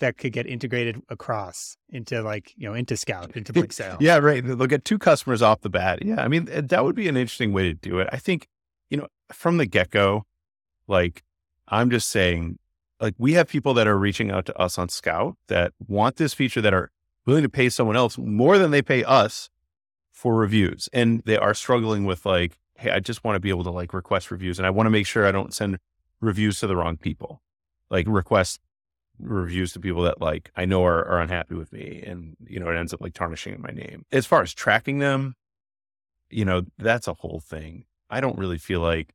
that 0.00 0.16
could 0.16 0.32
get 0.32 0.46
integrated 0.46 1.02
across 1.08 1.76
into 1.88 2.22
like 2.22 2.52
you 2.56 2.68
know 2.68 2.74
into 2.74 2.96
Scout 2.96 3.36
into 3.36 3.52
Blink 3.54 3.72
Sale. 3.72 3.96
yeah, 4.00 4.18
right. 4.18 4.44
They'll 4.44 4.66
get 4.66 4.84
two 4.84 4.98
customers 4.98 5.42
off 5.42 5.60
the 5.62 5.70
bat. 5.70 6.04
Yeah, 6.04 6.22
I 6.22 6.28
mean 6.28 6.48
eh, 6.50 6.62
that 6.64 6.84
would 6.84 6.94
be 6.94 7.08
an 7.08 7.16
interesting 7.16 7.52
way 7.52 7.64
to 7.64 7.74
do 7.74 7.98
it. 7.98 8.08
I 8.12 8.18
think 8.18 8.48
you 8.90 8.98
know 8.98 9.08
from 9.32 9.56
the 9.56 9.66
get 9.66 9.90
go, 9.90 10.24
like 10.86 11.24
I'm 11.68 11.90
just 11.90 12.08
saying, 12.08 12.58
like 13.00 13.14
we 13.18 13.32
have 13.34 13.48
people 13.48 13.74
that 13.74 13.86
are 13.86 13.98
reaching 13.98 14.30
out 14.30 14.46
to 14.46 14.58
us 14.58 14.78
on 14.78 14.88
Scout 14.88 15.36
that 15.48 15.72
want 15.86 16.16
this 16.16 16.34
feature 16.34 16.60
that 16.60 16.74
are 16.74 16.90
willing 17.26 17.42
to 17.42 17.48
pay 17.48 17.68
someone 17.68 17.96
else 17.96 18.16
more 18.16 18.58
than 18.58 18.70
they 18.70 18.82
pay 18.82 19.04
us 19.04 19.50
for 20.18 20.34
reviews, 20.34 20.88
and 20.92 21.22
they 21.26 21.36
are 21.36 21.54
struggling 21.54 22.04
with 22.04 22.26
like, 22.26 22.58
hey, 22.74 22.90
I 22.90 22.98
just 22.98 23.22
want 23.22 23.36
to 23.36 23.40
be 23.40 23.50
able 23.50 23.62
to 23.62 23.70
like 23.70 23.94
request 23.94 24.32
reviews, 24.32 24.58
and 24.58 24.66
I 24.66 24.70
want 24.70 24.86
to 24.86 24.90
make 24.90 25.06
sure 25.06 25.24
I 25.24 25.30
don't 25.30 25.54
send 25.54 25.78
reviews 26.20 26.58
to 26.58 26.66
the 26.66 26.74
wrong 26.74 26.96
people, 26.96 27.40
like 27.88 28.04
request 28.08 28.58
reviews 29.20 29.72
to 29.74 29.80
people 29.80 30.02
that 30.02 30.20
like 30.20 30.50
I 30.56 30.64
know 30.64 30.84
are, 30.84 31.04
are 31.06 31.20
unhappy 31.20 31.54
with 31.54 31.72
me 31.72 32.02
and 32.04 32.36
you 32.46 32.58
know 32.58 32.68
it 32.68 32.76
ends 32.76 32.92
up 32.92 33.00
like 33.00 33.14
tarnishing 33.14 33.60
my 33.60 33.70
name. 33.70 34.04
As 34.10 34.26
far 34.26 34.42
as 34.42 34.52
tracking 34.52 34.98
them, 34.98 35.36
you 36.30 36.44
know, 36.44 36.62
that's 36.78 37.06
a 37.06 37.14
whole 37.14 37.40
thing. 37.40 37.84
I 38.10 38.20
don't 38.20 38.38
really 38.38 38.58
feel 38.58 38.80
like 38.80 39.14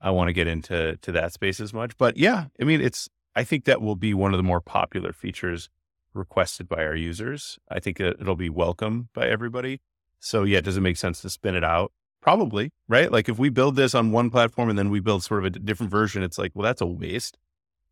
I 0.00 0.10
want 0.10 0.28
to 0.28 0.32
get 0.32 0.46
into 0.46 0.98
to 1.02 1.12
that 1.12 1.32
space 1.32 1.58
as 1.58 1.74
much. 1.74 1.96
But 1.98 2.16
yeah, 2.16 2.46
I 2.60 2.64
mean 2.64 2.80
it's 2.80 3.08
I 3.34 3.42
think 3.42 3.64
that 3.64 3.82
will 3.82 3.96
be 3.96 4.14
one 4.14 4.32
of 4.34 4.38
the 4.38 4.44
more 4.44 4.60
popular 4.60 5.12
features 5.12 5.68
requested 6.14 6.68
by 6.68 6.84
our 6.84 6.96
users. 6.96 7.58
I 7.68 7.80
think 7.80 7.98
it'll 7.98 8.36
be 8.36 8.50
welcome 8.50 9.08
by 9.14 9.28
everybody. 9.28 9.80
So 10.20 10.44
yeah, 10.44 10.60
does 10.60 10.76
it 10.76 10.80
make 10.80 10.96
sense 10.96 11.20
to 11.22 11.30
spin 11.30 11.54
it 11.54 11.64
out? 11.64 11.92
Probably, 12.20 12.72
right? 12.88 13.10
Like 13.10 13.28
if 13.28 13.38
we 13.38 13.48
build 13.48 13.76
this 13.76 13.94
on 13.94 14.10
one 14.10 14.30
platform 14.30 14.68
and 14.68 14.78
then 14.78 14.90
we 14.90 15.00
build 15.00 15.22
sort 15.22 15.44
of 15.44 15.46
a 15.46 15.58
different 15.58 15.90
version, 15.90 16.22
it's 16.22 16.38
like, 16.38 16.52
well, 16.54 16.64
that's 16.64 16.80
a 16.80 16.86
waste. 16.86 17.38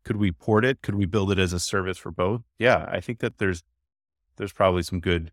Could 0.03 0.17
we 0.17 0.31
port 0.31 0.65
it? 0.65 0.81
Could 0.81 0.95
we 0.95 1.05
build 1.05 1.31
it 1.31 1.39
as 1.39 1.53
a 1.53 1.59
service 1.59 1.97
for 1.97 2.11
both? 2.11 2.41
Yeah, 2.59 2.85
I 2.89 2.99
think 2.99 3.19
that 3.19 3.37
there's 3.37 3.63
there's 4.37 4.53
probably 4.53 4.83
some 4.83 4.99
good. 4.99 5.31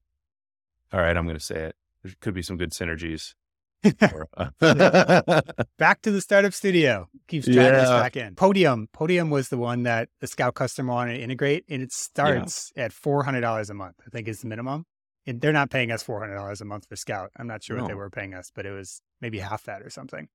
All 0.93 1.01
right, 1.01 1.17
I'm 1.17 1.25
going 1.25 1.39
to 1.39 1.45
say 1.45 1.57
it. 1.57 1.77
There 2.03 2.13
could 2.21 2.35
be 2.35 2.43
some 2.43 2.57
good 2.57 2.71
synergies. 2.71 3.35
Uh, 3.85 4.51
back 5.79 6.01
to 6.03 6.11
the 6.11 6.21
startup 6.21 6.55
studio. 6.55 7.09
Keeps 7.29 7.47
dragging 7.47 7.75
yeah. 7.75 7.83
us 7.83 8.03
back 8.03 8.17
in. 8.17 8.35
Podium. 8.35 8.89
Podium 8.93 9.31
was 9.31 9.49
the 9.49 9.59
one 9.59 9.83
that 9.83 10.09
the 10.21 10.27
Scout 10.27 10.55
customer 10.55 10.93
wanted 10.93 11.19
to 11.19 11.23
integrate, 11.23 11.65
and 11.69 11.83
it 11.83 11.93
starts 11.93 12.73
yeah. 12.77 12.85
at 12.85 12.93
four 12.93 13.25
hundred 13.25 13.43
dollars 13.43 13.71
a 13.71 13.75
month. 13.75 13.97
I 14.07 14.11
think 14.11 14.29
is 14.29 14.41
the 14.41 14.49
minimum. 14.49 14.87
And 15.27 15.41
they're 15.41 15.53
not 15.53 15.71
paying 15.71 15.91
us 15.91 16.03
four 16.03 16.21
hundred 16.21 16.37
dollars 16.37 16.61
a 16.61 16.65
month 16.65 16.87
for 16.87 16.97
Scout. 16.97 17.31
I'm 17.37 17.47
not 17.47 17.63
sure 17.63 17.77
no. 17.77 17.83
what 17.83 17.89
they 17.89 17.95
were 17.95 18.11
paying 18.11 18.35
us, 18.35 18.51
but 18.55 18.67
it 18.67 18.73
was 18.73 19.01
maybe 19.21 19.39
half 19.39 19.65
that 19.65 19.83
or 19.83 19.91
something 19.91 20.29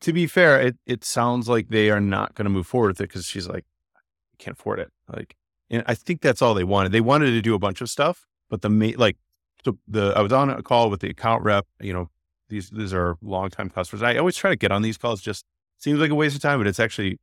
to 0.00 0.12
be 0.12 0.26
fair, 0.26 0.60
it, 0.60 0.76
it 0.86 1.04
sounds 1.04 1.48
like 1.48 1.68
they 1.68 1.90
are 1.90 2.00
not 2.00 2.34
going 2.34 2.44
to 2.44 2.50
move 2.50 2.66
forward 2.66 2.88
with 2.88 3.00
it 3.00 3.08
because 3.08 3.26
she's 3.26 3.48
like, 3.48 3.64
I 3.96 4.36
can't 4.38 4.58
afford 4.58 4.78
it. 4.78 4.92
Like, 5.12 5.36
and 5.70 5.82
I 5.86 5.94
think 5.94 6.20
that's 6.20 6.42
all 6.42 6.54
they 6.54 6.64
wanted. 6.64 6.92
They 6.92 7.00
wanted 7.00 7.30
to 7.30 7.42
do 7.42 7.54
a 7.54 7.58
bunch 7.58 7.80
of 7.80 7.90
stuff, 7.90 8.26
but 8.48 8.62
the 8.62 8.70
ma- 8.70 8.92
like, 8.96 9.16
so 9.64 9.78
the 9.88 10.12
I 10.14 10.20
was 10.20 10.32
on 10.32 10.50
a 10.50 10.62
call 10.62 10.90
with 10.90 11.00
the 11.00 11.10
account 11.10 11.42
rep. 11.42 11.66
You 11.80 11.92
know, 11.92 12.10
these 12.48 12.70
these 12.70 12.94
are 12.94 13.16
longtime 13.20 13.70
customers. 13.70 14.02
I 14.02 14.16
always 14.16 14.36
try 14.36 14.50
to 14.50 14.56
get 14.56 14.70
on 14.70 14.82
these 14.82 14.96
calls. 14.96 15.20
Just 15.20 15.44
seems 15.78 15.98
like 15.98 16.10
a 16.10 16.14
waste 16.14 16.36
of 16.36 16.42
time, 16.42 16.60
but 16.60 16.68
it's 16.68 16.78
actually 16.78 17.18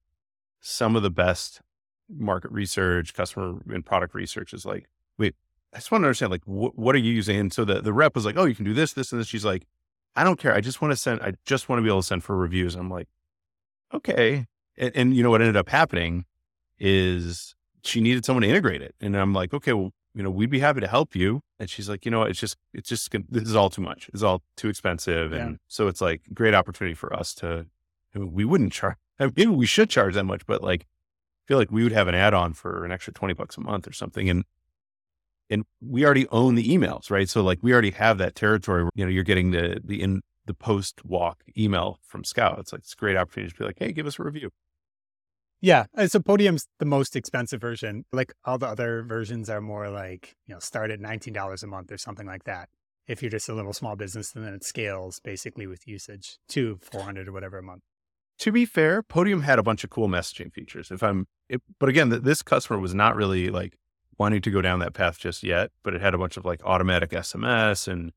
some 0.59 0.97
of 0.97 1.03
the 1.03 1.09
best 1.09 1.61
market 2.09 2.51
research, 2.51 3.13
customer 3.13 3.61
and 3.69 3.85
product 3.85 4.13
research. 4.13 4.53
Is 4.53 4.65
like, 4.65 4.89
wait, 5.17 5.35
I 5.73 5.77
just 5.77 5.91
want 5.91 6.03
to 6.03 6.07
understand, 6.07 6.31
like, 6.31 6.43
wh- 6.43 6.77
what 6.77 6.95
are 6.95 6.99
you 6.99 7.11
using? 7.11 7.37
And 7.37 7.51
so 7.53 7.65
the 7.65 7.81
the 7.81 7.93
rep 7.93 8.15
was 8.15 8.25
like, 8.25 8.37
oh, 8.37 8.45
you 8.45 8.55
can 8.55 8.65
do 8.65 8.73
this, 8.73 8.93
this, 8.93 9.11
and 9.11 9.19
this. 9.19 9.27
She's 9.27 9.45
like, 9.45 9.65
I 10.15 10.23
don't 10.23 10.39
care. 10.39 10.53
I 10.53 10.61
just 10.61 10.81
want 10.81 10.91
to 10.91 10.95
send, 10.95 11.21
I 11.21 11.33
just 11.45 11.69
want 11.69 11.79
to 11.79 11.83
be 11.83 11.89
able 11.89 12.01
to 12.01 12.07
send 12.07 12.23
for 12.23 12.35
reviews. 12.37 12.75
I'm 12.75 12.89
like, 12.89 13.07
okay. 13.93 14.45
And, 14.77 14.91
and, 14.95 15.15
you 15.15 15.23
know, 15.23 15.29
what 15.29 15.41
ended 15.41 15.57
up 15.57 15.69
happening 15.69 16.25
is 16.79 17.55
she 17.83 18.01
needed 18.01 18.25
someone 18.25 18.43
to 18.43 18.49
integrate 18.49 18.81
it. 18.81 18.95
And 19.01 19.15
I'm 19.15 19.33
like, 19.33 19.53
okay, 19.53 19.73
well, 19.73 19.91
you 20.13 20.21
know, 20.21 20.29
we'd 20.29 20.49
be 20.49 20.59
happy 20.59 20.79
to 20.81 20.87
help 20.87 21.15
you. 21.15 21.41
And 21.59 21.69
she's 21.69 21.89
like, 21.89 22.05
you 22.05 22.11
know, 22.11 22.23
it's 22.23 22.39
just, 22.39 22.57
it's 22.73 22.89
just, 22.89 23.11
this 23.29 23.43
is 23.43 23.55
all 23.55 23.69
too 23.69 23.81
much. 23.81 24.09
It's 24.13 24.21
all 24.21 24.43
too 24.55 24.69
expensive. 24.69 25.31
And 25.33 25.59
so 25.67 25.87
it's 25.87 26.01
like 26.01 26.21
great 26.33 26.53
opportunity 26.53 26.93
for 26.93 27.13
us 27.15 27.33
to, 27.35 27.65
we 28.15 28.45
wouldn't 28.45 28.73
charge, 28.73 28.97
I 29.19 29.25
mean, 29.25 29.33
maybe 29.35 29.51
we 29.51 29.65
should 29.65 29.89
charge 29.89 30.13
that 30.13 30.25
much, 30.25 30.45
but 30.45 30.61
like, 30.63 30.81
I 30.81 31.41
feel 31.47 31.57
like 31.57 31.71
we 31.71 31.83
would 31.83 31.91
have 31.91 32.07
an 32.07 32.15
add 32.15 32.33
on 32.33 32.53
for 32.53 32.85
an 32.85 32.91
extra 32.91 33.11
20 33.13 33.33
bucks 33.33 33.57
a 33.57 33.61
month 33.61 33.87
or 33.87 33.91
something. 33.91 34.29
And 34.29 34.45
and 35.53 35.65
we 35.81 36.03
already 36.03 36.27
own 36.29 36.55
the 36.55 36.67
emails, 36.67 37.11
right? 37.11 37.29
So 37.29 37.43
like 37.43 37.59
we 37.61 37.71
already 37.71 37.91
have 37.91 38.17
that 38.17 38.35
territory. 38.35 38.83
Where, 38.83 38.91
you 38.95 39.05
know, 39.05 39.11
you're 39.11 39.23
getting 39.23 39.51
the 39.51 39.79
the 39.83 40.01
in 40.01 40.21
the 40.45 40.53
post 40.53 41.05
walk 41.05 41.43
email 41.57 41.99
from 42.01 42.23
Scout. 42.23 42.59
It's 42.59 42.73
like 42.73 42.81
it's 42.81 42.93
a 42.93 42.97
great 42.97 43.15
opportunity 43.15 43.51
to 43.51 43.57
be 43.57 43.65
like, 43.65 43.77
hey, 43.77 43.91
give 43.91 44.07
us 44.07 44.19
a 44.19 44.23
review. 44.23 44.49
Yeah, 45.61 45.85
so 46.07 46.19
Podium's 46.19 46.67
the 46.79 46.85
most 46.85 47.15
expensive 47.15 47.61
version. 47.61 48.03
Like 48.11 48.33
all 48.43 48.57
the 48.57 48.67
other 48.67 49.01
versions 49.03 49.49
are 49.49 49.61
more 49.61 49.89
like 49.89 50.35
you 50.47 50.55
know 50.55 50.59
start 50.59 50.91
at 50.91 50.99
nineteen 50.99 51.33
dollars 51.33 51.63
a 51.63 51.67
month 51.67 51.91
or 51.91 51.97
something 51.97 52.27
like 52.27 52.45
that. 52.45 52.69
If 53.07 53.21
you're 53.21 53.31
just 53.31 53.47
a 53.47 53.53
little 53.53 53.73
small 53.73 53.95
business, 53.95 54.33
and 54.33 54.45
then 54.45 54.53
it 54.53 54.63
scales 54.63 55.19
basically 55.23 55.67
with 55.67 55.87
usage 55.87 56.37
to 56.49 56.79
four 56.81 57.01
hundred 57.03 57.27
or 57.27 57.31
whatever 57.31 57.59
a 57.59 57.63
month. 57.63 57.83
To 58.39 58.51
be 58.51 58.65
fair, 58.65 59.03
Podium 59.03 59.43
had 59.43 59.59
a 59.59 59.63
bunch 59.63 59.83
of 59.83 59.89
cool 59.89 60.09
messaging 60.09 60.51
features. 60.51 60.89
If 60.89 61.03
I'm, 61.03 61.27
it, 61.47 61.61
but 61.79 61.87
again, 61.87 62.09
this 62.09 62.41
customer 62.41 62.79
was 62.79 62.95
not 62.95 63.15
really 63.15 63.49
like 63.49 63.77
wanting 64.17 64.41
to 64.41 64.51
go 64.51 64.61
down 64.61 64.79
that 64.79 64.93
path 64.93 65.19
just 65.19 65.43
yet, 65.43 65.71
but 65.83 65.93
it 65.93 66.01
had 66.01 66.13
a 66.13 66.17
bunch 66.17 66.37
of 66.37 66.45
like 66.45 66.63
automatic 66.63 67.11
SMS 67.11 67.87
and, 67.87 68.11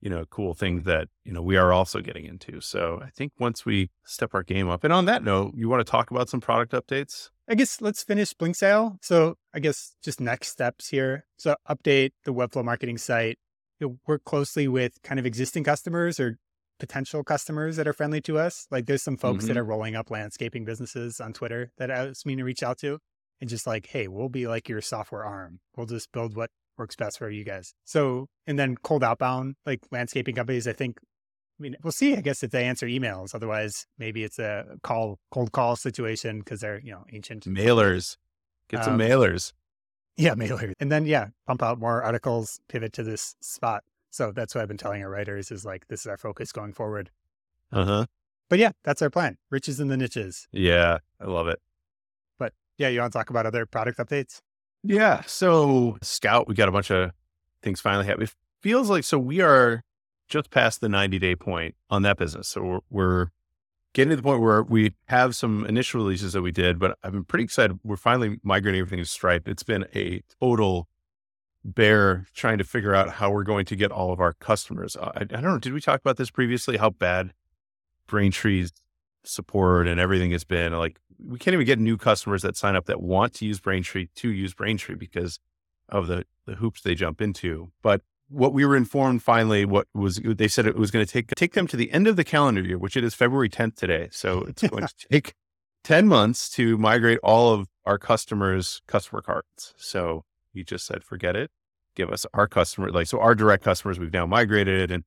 you 0.00 0.10
know, 0.10 0.24
cool 0.30 0.54
things 0.54 0.84
that, 0.84 1.08
you 1.24 1.32
know, 1.32 1.42
we 1.42 1.56
are 1.56 1.72
also 1.72 2.00
getting 2.00 2.24
into. 2.24 2.60
So 2.60 3.00
I 3.02 3.10
think 3.10 3.32
once 3.38 3.64
we 3.64 3.90
step 4.04 4.34
our 4.34 4.42
game 4.42 4.68
up, 4.68 4.84
and 4.84 4.92
on 4.92 5.04
that 5.06 5.22
note, 5.22 5.52
you 5.54 5.68
want 5.68 5.84
to 5.84 5.90
talk 5.90 6.10
about 6.10 6.28
some 6.28 6.40
product 6.40 6.72
updates? 6.72 7.30
I 7.48 7.54
guess 7.54 7.80
let's 7.80 8.02
finish 8.02 8.32
Blink 8.32 8.56
Sale. 8.56 8.98
So 9.02 9.34
I 9.52 9.58
guess 9.58 9.96
just 10.02 10.20
next 10.20 10.48
steps 10.48 10.88
here. 10.88 11.26
So 11.36 11.56
update 11.68 12.10
the 12.24 12.32
Webflow 12.32 12.64
marketing 12.64 12.98
site. 12.98 13.38
You'll 13.78 13.98
work 14.06 14.24
closely 14.24 14.68
with 14.68 15.02
kind 15.02 15.18
of 15.18 15.26
existing 15.26 15.64
customers 15.64 16.20
or 16.20 16.36
potential 16.78 17.22
customers 17.22 17.76
that 17.76 17.86
are 17.86 17.92
friendly 17.92 18.20
to 18.22 18.38
us. 18.38 18.66
Like 18.70 18.86
there's 18.86 19.02
some 19.02 19.16
folks 19.16 19.44
mm-hmm. 19.44 19.48
that 19.48 19.56
are 19.56 19.64
rolling 19.64 19.96
up 19.96 20.10
landscaping 20.10 20.64
businesses 20.64 21.20
on 21.20 21.32
Twitter 21.32 21.72
that 21.78 21.90
I 21.90 22.06
was 22.06 22.24
mean 22.24 22.38
to 22.38 22.44
reach 22.44 22.62
out 22.62 22.78
to 22.78 22.98
and 23.40 23.48
just 23.48 23.66
like, 23.66 23.86
hey, 23.86 24.08
we'll 24.08 24.28
be 24.28 24.46
like 24.46 24.68
your 24.68 24.80
software 24.80 25.24
arm. 25.24 25.60
We'll 25.76 25.86
just 25.86 26.12
build 26.12 26.36
what 26.36 26.50
works 26.76 26.96
best 26.96 27.18
for 27.18 27.30
you 27.30 27.44
guys. 27.44 27.74
So, 27.84 28.28
and 28.46 28.58
then 28.58 28.76
cold 28.82 29.02
outbound, 29.02 29.56
like 29.66 29.80
landscaping 29.90 30.34
companies, 30.34 30.68
I 30.68 30.72
think, 30.72 30.98
I 31.58 31.62
mean, 31.62 31.76
we'll 31.82 31.92
see, 31.92 32.16
I 32.16 32.20
guess, 32.20 32.42
if 32.42 32.50
they 32.50 32.64
answer 32.64 32.86
emails. 32.86 33.34
Otherwise, 33.34 33.86
maybe 33.98 34.24
it's 34.24 34.38
a 34.38 34.64
call, 34.82 35.18
cold 35.30 35.52
call 35.52 35.76
situation 35.76 36.40
because 36.40 36.60
they're, 36.60 36.80
you 36.80 36.92
know, 36.92 37.04
ancient 37.12 37.44
mailers. 37.44 38.16
Get 38.68 38.84
some 38.84 38.94
um, 38.94 39.00
mailers. 39.00 39.52
Yeah, 40.16 40.34
mailers. 40.34 40.72
And 40.80 40.90
then, 40.90 41.06
yeah, 41.06 41.28
pump 41.46 41.62
out 41.62 41.78
more 41.78 42.02
articles, 42.02 42.60
pivot 42.68 42.92
to 42.94 43.02
this 43.02 43.36
spot. 43.40 43.84
So 44.10 44.32
that's 44.32 44.54
what 44.54 44.62
I've 44.62 44.68
been 44.68 44.76
telling 44.76 45.02
our 45.02 45.10
writers 45.10 45.50
is 45.50 45.64
like, 45.64 45.86
this 45.88 46.00
is 46.00 46.06
our 46.06 46.16
focus 46.16 46.52
going 46.52 46.72
forward. 46.72 47.10
Uh 47.72 47.84
huh. 47.84 48.06
But 48.48 48.58
yeah, 48.58 48.72
that's 48.82 49.00
our 49.02 49.10
plan. 49.10 49.36
Riches 49.50 49.78
in 49.78 49.88
the 49.88 49.96
niches. 49.96 50.48
Yeah, 50.50 50.98
I 51.20 51.26
love 51.26 51.46
it 51.46 51.60
yeah, 52.80 52.88
you 52.88 52.98
want 52.98 53.12
to 53.12 53.18
talk 53.18 53.28
about 53.28 53.44
other 53.44 53.66
product 53.66 53.98
updates? 53.98 54.40
Yeah. 54.82 55.20
So 55.26 55.98
Scout, 56.00 56.48
we 56.48 56.54
got 56.54 56.68
a 56.68 56.72
bunch 56.72 56.90
of 56.90 57.10
things 57.62 57.78
finally 57.78 58.06
happen. 58.06 58.22
It 58.22 58.34
feels 58.62 58.88
like 58.88 59.04
so 59.04 59.18
we 59.18 59.42
are 59.42 59.84
just 60.28 60.50
past 60.50 60.80
the 60.80 60.88
90 60.88 61.18
day 61.18 61.36
point 61.36 61.74
on 61.90 62.00
that 62.02 62.16
business. 62.16 62.48
So 62.48 62.62
we're, 62.62 62.80
we're 62.88 63.26
getting 63.92 64.10
to 64.10 64.16
the 64.16 64.22
point 64.22 64.40
where 64.40 64.62
we 64.62 64.94
have 65.08 65.36
some 65.36 65.66
initial 65.66 66.00
releases 66.00 66.32
that 66.32 66.40
we 66.40 66.52
did, 66.52 66.78
but 66.78 66.96
I've 67.04 67.12
been 67.12 67.24
pretty 67.24 67.44
excited. 67.44 67.78
We're 67.84 67.96
finally 67.96 68.40
migrating 68.42 68.80
everything 68.80 69.04
to 69.04 69.04
Stripe. 69.04 69.46
It's 69.46 69.62
been 69.62 69.84
a 69.94 70.22
total 70.40 70.88
bear 71.62 72.26
trying 72.32 72.56
to 72.56 72.64
figure 72.64 72.94
out 72.94 73.10
how 73.10 73.30
we're 73.30 73.44
going 73.44 73.66
to 73.66 73.76
get 73.76 73.92
all 73.92 74.10
of 74.10 74.20
our 74.20 74.32
customers. 74.32 74.96
Uh, 74.96 75.12
I, 75.14 75.20
I 75.20 75.24
don't 75.24 75.44
know. 75.44 75.58
Did 75.58 75.74
we 75.74 75.82
talk 75.82 76.00
about 76.00 76.16
this 76.16 76.30
previously? 76.30 76.78
How 76.78 76.88
bad 76.88 77.34
Braintree's 78.08 78.72
support 79.24 79.86
and 79.86 80.00
everything 80.00 80.30
has 80.30 80.44
been 80.44 80.72
like 80.72 80.98
we 81.22 81.38
can't 81.38 81.52
even 81.52 81.66
get 81.66 81.78
new 81.78 81.98
customers 81.98 82.42
that 82.42 82.56
sign 82.56 82.74
up 82.74 82.86
that 82.86 83.02
want 83.02 83.34
to 83.34 83.44
use 83.44 83.60
Braintree 83.60 84.08
to 84.14 84.30
use 84.30 84.54
Braintree 84.54 84.94
because 84.94 85.38
of 85.88 86.06
the 86.06 86.24
the 86.46 86.54
hoops 86.54 86.80
they 86.80 86.94
jump 86.94 87.20
into. 87.20 87.70
But 87.82 88.02
what 88.28 88.52
we 88.54 88.64
were 88.64 88.76
informed 88.76 89.22
finally, 89.22 89.64
what 89.64 89.88
was 89.92 90.20
they 90.24 90.48
said 90.48 90.66
it 90.66 90.76
was 90.76 90.90
going 90.90 91.04
to 91.04 91.12
take 91.12 91.28
take 91.34 91.52
them 91.52 91.66
to 91.66 91.76
the 91.76 91.90
end 91.90 92.06
of 92.06 92.16
the 92.16 92.24
calendar 92.24 92.62
year, 92.62 92.78
which 92.78 92.96
it 92.96 93.04
is 93.04 93.14
February 93.14 93.50
10th 93.50 93.76
today. 93.76 94.08
So 94.12 94.42
it's 94.42 94.62
going 94.62 94.86
to 94.86 94.94
take 95.10 95.34
10 95.84 96.06
months 96.06 96.48
to 96.50 96.76
migrate 96.78 97.18
all 97.22 97.52
of 97.52 97.68
our 97.84 97.98
customers' 97.98 98.82
customer 98.86 99.22
cards. 99.22 99.74
So 99.76 100.24
we 100.54 100.64
just 100.64 100.86
said, 100.86 101.02
forget 101.02 101.36
it. 101.36 101.50
Give 101.96 102.10
us 102.10 102.26
our 102.32 102.46
customer, 102.46 102.90
like, 102.90 103.06
so 103.06 103.18
our 103.20 103.34
direct 103.34 103.64
customers, 103.64 103.98
we've 103.98 104.12
now 104.12 104.26
migrated. 104.26 104.90
And 104.90 105.04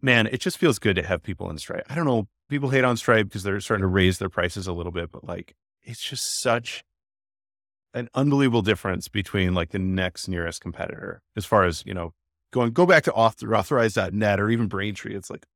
man, 0.00 0.26
it 0.28 0.40
just 0.40 0.58
feels 0.58 0.78
good 0.78 0.96
to 0.96 1.02
have 1.02 1.22
people 1.22 1.50
in 1.50 1.58
Stripe. 1.58 1.86
I 1.88 1.94
don't 1.94 2.04
know. 2.06 2.28
People 2.50 2.68
hate 2.68 2.84
on 2.84 2.96
Stripe 2.96 3.28
because 3.28 3.42
they're 3.42 3.60
starting 3.60 3.82
to 3.82 3.88
raise 3.88 4.18
their 4.18 4.28
prices 4.28 4.66
a 4.66 4.72
little 4.72 4.92
bit, 4.92 5.10
but 5.10 5.24
like, 5.24 5.54
it's 5.82 6.02
just 6.02 6.42
such 6.42 6.84
an 7.94 8.08
unbelievable 8.14 8.62
difference 8.62 9.08
between 9.08 9.54
like 9.54 9.70
the 9.70 9.78
next 9.78 10.28
nearest 10.28 10.60
competitor 10.60 11.22
as 11.36 11.46
far 11.46 11.64
as, 11.64 11.82
you 11.86 11.94
know, 11.94 12.12
going, 12.52 12.72
go 12.72 12.84
back 12.84 13.04
to 13.04 13.12
author, 13.12 13.54
authorize.net 13.56 14.40
or 14.40 14.50
even 14.50 14.66
Braintree. 14.66 15.14
It's 15.14 15.30
like, 15.30 15.46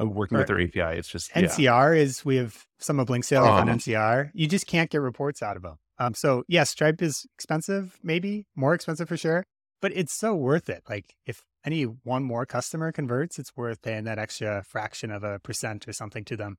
uh, 0.00 0.06
working 0.06 0.36
right. 0.36 0.48
with 0.48 0.72
their 0.72 0.84
API. 0.84 0.98
It's 0.98 1.08
just 1.08 1.30
NCR 1.32 1.96
yeah. 1.96 2.02
is 2.02 2.24
we 2.24 2.36
have 2.36 2.66
some 2.78 3.00
of 3.00 3.08
Blinksale 3.08 3.42
on 3.42 3.68
uh-huh. 3.68 3.78
NCR. 3.78 4.30
You 4.34 4.46
just 4.46 4.66
can't 4.66 4.90
get 4.90 5.00
reports 5.00 5.42
out 5.42 5.56
of 5.56 5.62
them. 5.62 5.76
Um, 5.98 6.14
so 6.14 6.44
yeah, 6.48 6.64
Stripe 6.64 7.02
is 7.02 7.26
expensive, 7.36 7.98
maybe 8.02 8.46
more 8.56 8.74
expensive 8.74 9.08
for 9.08 9.16
sure, 9.16 9.44
but 9.80 9.92
it's 9.94 10.12
so 10.12 10.34
worth 10.34 10.68
it. 10.68 10.82
Like 10.88 11.14
if 11.26 11.42
any 11.64 11.84
one 11.84 12.22
more 12.22 12.46
customer 12.46 12.92
converts, 12.92 13.38
it's 13.38 13.56
worth 13.56 13.82
paying 13.82 14.04
that 14.04 14.18
extra 14.18 14.62
fraction 14.62 15.10
of 15.10 15.22
a 15.22 15.38
percent 15.38 15.86
or 15.88 15.92
something 15.92 16.24
to 16.26 16.36
them. 16.36 16.56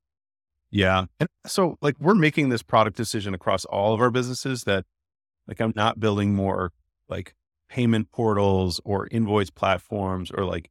Yeah. 0.69 1.05
And 1.19 1.27
so 1.45 1.77
like 1.81 1.95
we're 1.99 2.15
making 2.15 2.49
this 2.49 2.63
product 2.63 2.95
decision 2.95 3.33
across 3.33 3.65
all 3.65 3.93
of 3.93 4.01
our 4.01 4.09
businesses 4.09 4.63
that 4.63 4.85
like 5.47 5.59
I'm 5.59 5.73
not 5.75 5.99
building 5.99 6.33
more 6.33 6.71
like 7.09 7.35
payment 7.67 8.11
portals 8.11 8.79
or 8.85 9.07
invoice 9.11 9.49
platforms 9.49 10.31
or 10.31 10.45
like 10.45 10.69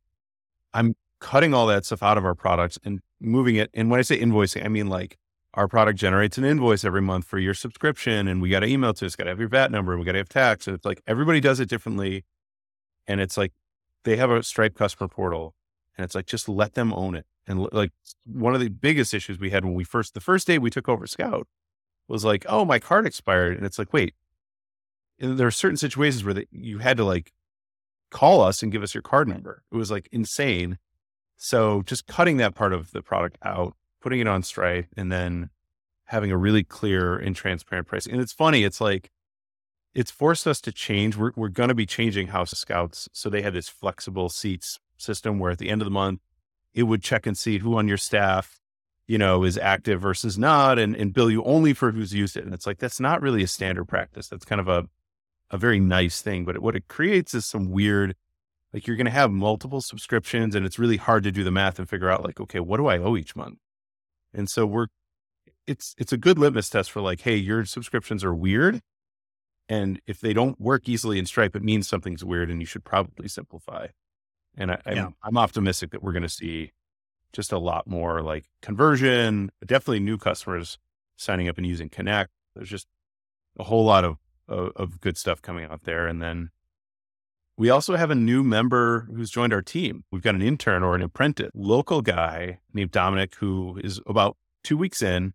I'm 0.73 0.95
cutting 1.21 1.53
all 1.53 1.67
that 1.67 1.85
stuff 1.85 2.03
out 2.03 2.17
of 2.17 2.25
our 2.25 2.35
products 2.35 2.79
and 2.83 3.01
moving 3.21 3.57
it. 3.57 3.71
And 3.75 3.91
when 3.91 3.99
I 3.99 4.03
say 4.03 4.19
invoicing, 4.19 4.65
I 4.65 4.69
mean 4.69 4.89
like 4.89 5.19
our 5.55 5.69
product 5.69 5.99
generates 5.99 6.39
an 6.39 6.45
invoice 6.45 6.85
every 6.85 7.03
month 7.03 7.27
for 7.27 7.39
your 7.39 7.55
subscription 7.55 8.29
and 8.29 8.41
we 8.41 8.49
got 8.49 8.61
to 8.61 8.67
email 8.67 8.95
to 8.95 9.07
us, 9.07 9.17
got 9.17 9.25
to 9.25 9.31
have 9.31 9.41
your 9.41 9.49
VAT 9.49 9.71
number 9.71 9.93
and 9.93 10.01
we 10.01 10.07
got 10.07 10.13
to 10.13 10.19
have 10.19 10.29
tax. 10.29 10.67
And 10.67 10.77
it's 10.77 10.85
like 10.87 11.03
everybody 11.07 11.41
does 11.41 11.61
it 11.61 11.69
differently. 11.69 12.25
And 13.11 13.21
it's 13.21 13.37
like 13.37 13.53
they 14.05 14.17
have 14.17 14.31
a 14.31 14.43
Stripe 14.43 14.77
customer 14.77 15.09
portal 15.09 15.55
and 15.97 16.05
it's 16.05 16.15
like 16.15 16.27
just 16.27 16.49
let 16.49 16.75
them 16.75 16.93
own 16.93 17.17
it. 17.17 17.27
And 17.47 17.67
like 17.73 17.91
one 18.25 18.55
of 18.55 18.61
the 18.61 18.69
biggest 18.69 19.13
issues 19.13 19.41
we 19.41 19.51
had 19.51 19.65
when 19.65 19.75
we 19.75 19.83
first, 19.83 20.15
the 20.15 20.21
first 20.21 20.47
day 20.47 20.59
we 20.59 20.71
took 20.71 20.89
over 20.89 21.07
Scout 21.07 21.49
was 22.07 22.25
like, 22.25 22.47
oh, 22.49 22.65
my 22.65 22.79
card 22.79 23.07
expired. 23.07 23.57
And 23.57 23.67
it's 23.67 23.79
like, 23.79 23.93
wait, 23.93 24.15
and 25.19 25.37
there 25.37 25.49
are 25.49 25.51
certain 25.53 25.77
situations 25.77 26.25
where 26.25 26.35
the, 26.35 26.47
you 26.53 26.79
had 26.79 26.97
to 26.99 27.05
like 27.05 27.33
call 28.11 28.41
us 28.41 28.63
and 28.63 28.71
give 28.71 28.83
us 28.83 28.95
your 28.95 29.03
card 29.03 29.29
number. 29.29 29.65
It 29.73 29.77
was 29.77 29.91
like 29.91 30.09
insane. 30.13 30.79
So 31.37 31.83
just 31.83 32.07
cutting 32.07 32.37
that 32.37 32.55
part 32.55 32.73
of 32.73 32.93
the 32.93 33.03
product 33.03 33.39
out, 33.43 33.75
putting 34.01 34.21
it 34.21 34.29
on 34.29 34.45
Stripe, 34.45 34.87
and 34.97 35.11
then 35.11 35.51
having 36.05 36.31
a 36.31 36.37
really 36.37 36.63
clear 36.63 37.17
and 37.17 37.35
transparent 37.35 37.89
pricing. 37.89 38.13
And 38.13 38.23
it's 38.23 38.33
funny, 38.33 38.63
it's 38.63 38.81
like 38.81 39.11
it's 39.95 40.11
forced 40.11 40.47
us 40.47 40.61
to 40.63 40.73
change. 40.73 41.17
We're 41.17 41.33
we're 41.37 41.49
going 41.49 41.69
to 41.69 41.75
be 41.75 41.87
changing 41.87 42.29
House 42.29 42.51
Scouts. 42.51 43.09
So 43.13 43.29
they 43.29 43.43
had 43.43 43.55
this 43.55 43.69
flexible 43.69 44.29
seats 44.29 44.79
system 44.97 45.39
where 45.39 45.51
at 45.51 45.59
the 45.59 45.69
end 45.71 45.83
of 45.83 45.87
the 45.87 45.91
month, 45.91 46.21
it 46.75 46.85
would 46.85 47.03
check 47.03 47.27
and 47.27 47.37
see 47.37 47.59
who 47.59 47.77
on 47.77 47.89
your 47.89 47.97
staff, 47.97 48.61
you 49.07 49.19
know, 49.19 49.45
is 49.45 49.59
active 49.59 50.01
versus 50.01 50.39
not, 50.39 50.79
and 50.79 50.95
and 50.95 51.13
bill 51.13 51.31
you 51.31 51.43
only 51.45 51.73
for 51.73 51.93
who's 51.93 52.15
used 52.15 52.37
it. 52.37 52.45
And 52.45 52.55
it's 52.55 52.67
like 52.67 52.79
that's 52.79 53.01
not 53.01 53.23
really 53.23 53.43
a 53.43 53.49
standard 53.49 53.87
practice. 53.87 54.29
That's 54.29 54.45
kind 54.45 54.61
of 54.61 54.69
a 54.69 54.89
a 55.51 55.59
very 55.59 55.81
nice 55.81 56.23
thing, 56.23 56.45
but 56.45 56.59
what 56.61 56.77
it 56.77 56.87
creates 56.87 57.35
is 57.35 57.45
some 57.45 57.71
weird 57.71 58.15
like 58.73 58.87
you're 58.87 58.97
going 58.97 59.07
to 59.07 59.11
have 59.11 59.31
multiple 59.31 59.81
subscriptions 59.81 60.55
and 60.55 60.65
it's 60.65 60.79
really 60.79 60.97
hard 60.97 61.25
to 61.25 61.33
do 61.33 61.45
the 61.45 61.51
math 61.51 61.79
and 61.79 61.89
figure 61.89 62.11
out 62.11 62.25
like, 62.25 62.41
okay, 62.41 62.61
what 62.61 62.77
do 62.77 62.87
I 62.87 62.99
owe 62.99 63.17
each 63.17 63.35
month? 63.35 63.59
And 64.33 64.49
so 64.49 64.65
we're, 64.65 64.87
it's, 65.67 65.95
it's 65.99 66.13
a 66.13 66.17
good 66.17 66.39
litmus 66.39 66.71
test 66.71 66.91
for 66.91 67.01
like, 67.01 67.23
hey, 67.23 67.37
your 67.37 67.65
subscriptions 67.65 68.23
are 68.23 68.35
weird. 68.35 68.81
And 69.71 70.01
if 70.09 70.21
they 70.21 70.33
don't 70.33 70.61
work 70.61 70.89
easily 70.89 71.21
in 71.21 71.27
Stripe, 71.27 71.55
it 71.55 71.63
means 71.63 71.89
something's 71.89 72.25
weird 72.25 72.51
and 72.51 72.61
you 72.61 72.67
should 72.67 72.85
probably 72.85 73.29
simplify. 73.29 73.87
And 74.57 74.73
I, 74.73 74.81
yeah. 74.85 75.07
I'm, 75.07 75.15
I'm 75.23 75.39
optimistic 75.39 75.93
that 75.93 76.03
we're 76.03 76.13
going 76.13 76.25
to 76.25 76.29
see 76.29 76.73
just 77.33 77.53
a 77.53 77.59
lot 77.59 77.87
more 77.87 78.21
like 78.21 78.47
conversion, 78.63 79.53
definitely 79.65 80.01
new 80.01 80.19
customers 80.19 80.77
signing 81.17 81.49
up 81.49 81.57
and 81.57 81.65
using 81.65 81.89
Connect. 81.89 82.31
There's 82.57 82.69
just 82.69 82.89
a 83.61 83.63
whole 83.63 83.85
lot 83.85 84.05
of, 84.05 84.17
of, 84.49 84.73
of 84.75 85.01
good 85.01 85.17
stuff 85.17 85.41
coming 85.41 85.65
out 85.65 85.85
there. 85.85 86.09
And 86.09 86.21
then 86.21 86.51
we 87.57 87.71
also 87.71 87.95
have 87.95 88.11
a 88.11 88.17
new 88.17 88.43
member 88.43 89.07
who's 89.15 89.31
joined 89.31 89.53
our 89.53 89.63
team. 89.63 90.03
We've 90.11 90.21
got 90.21 90.35
an 90.35 90.43
intern 90.43 90.83
or 90.83 90.97
an 90.97 91.03
apprentice, 91.03 91.51
local 91.55 92.03
guy 92.03 92.59
named 92.75 92.91
Dominic, 92.91 93.37
who 93.37 93.79
is 93.85 94.01
about 94.05 94.37
two 94.65 94.77
weeks 94.77 95.01
in, 95.01 95.33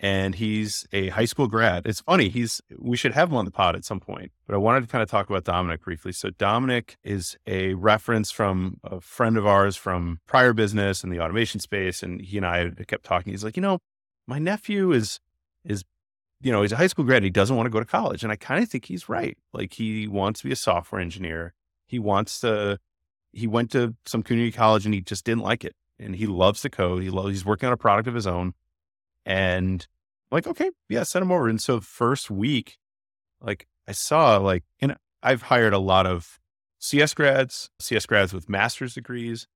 and 0.00 0.34
he's 0.34 0.86
a 0.92 1.08
high 1.08 1.24
school 1.24 1.48
grad. 1.48 1.86
It's 1.86 2.00
funny, 2.00 2.28
he's 2.28 2.60
we 2.78 2.96
should 2.96 3.12
have 3.12 3.30
him 3.30 3.36
on 3.36 3.44
the 3.44 3.50
pod 3.50 3.74
at 3.76 3.84
some 3.84 4.00
point, 4.00 4.32
but 4.46 4.54
I 4.54 4.58
wanted 4.58 4.82
to 4.82 4.86
kind 4.86 5.02
of 5.02 5.10
talk 5.10 5.28
about 5.28 5.44
Dominic 5.44 5.82
briefly. 5.82 6.12
So 6.12 6.30
Dominic 6.30 6.96
is 7.02 7.36
a 7.46 7.74
reference 7.74 8.30
from 8.30 8.78
a 8.84 9.00
friend 9.00 9.36
of 9.36 9.46
ours 9.46 9.76
from 9.76 10.20
prior 10.26 10.52
business 10.52 11.02
in 11.02 11.10
the 11.10 11.20
automation 11.20 11.60
space, 11.60 12.02
and 12.02 12.20
he 12.20 12.36
and 12.36 12.46
I 12.46 12.70
kept 12.86 13.04
talking. 13.04 13.32
He's 13.32 13.44
like, 13.44 13.56
you 13.56 13.62
know, 13.62 13.78
my 14.26 14.38
nephew 14.38 14.92
is 14.92 15.20
is 15.64 15.84
you 16.40 16.52
know, 16.52 16.62
he's 16.62 16.72
a 16.72 16.76
high 16.76 16.86
school 16.86 17.04
grad. 17.04 17.22
He 17.22 17.30
doesn't 17.30 17.56
want 17.56 17.66
to 17.66 17.70
go 17.70 17.80
to 17.80 17.84
college. 17.84 18.22
And 18.22 18.30
I 18.30 18.36
kind 18.36 18.62
of 18.62 18.70
think 18.70 18.84
he's 18.84 19.08
right. 19.08 19.36
Like 19.52 19.74
he 19.74 20.06
wants 20.06 20.40
to 20.40 20.46
be 20.46 20.52
a 20.52 20.56
software 20.56 21.00
engineer. 21.00 21.52
He 21.86 21.98
wants 21.98 22.40
to, 22.40 22.78
he 23.32 23.46
went 23.46 23.70
to 23.72 23.94
some 24.06 24.22
community 24.22 24.52
college 24.52 24.84
and 24.84 24.94
he 24.94 25.00
just 25.00 25.24
didn't 25.24 25.42
like 25.42 25.64
it. 25.64 25.74
And 25.98 26.14
he 26.14 26.26
loves 26.26 26.62
to 26.62 26.70
code. 26.70 27.02
He 27.02 27.10
loves, 27.10 27.30
he's 27.30 27.44
working 27.44 27.66
on 27.66 27.72
a 27.72 27.76
product 27.76 28.06
of 28.06 28.14
his 28.14 28.26
own. 28.26 28.54
And 29.24 29.86
I'm 30.30 30.36
like, 30.36 30.46
okay, 30.46 30.70
yeah, 30.88 31.02
send 31.02 31.22
them 31.22 31.32
over. 31.32 31.48
And 31.48 31.60
so 31.60 31.80
first 31.80 32.30
week, 32.30 32.78
like 33.40 33.66
I 33.86 33.92
saw 33.92 34.36
like, 34.38 34.64
and 34.80 34.96
I've 35.22 35.42
hired 35.42 35.72
a 35.72 35.78
lot 35.78 36.06
of 36.06 36.38
CS 36.78 37.14
grads, 37.14 37.70
CS 37.80 38.06
grads 38.06 38.32
with 38.32 38.48
master's 38.48 38.94
degrees. 38.94 39.46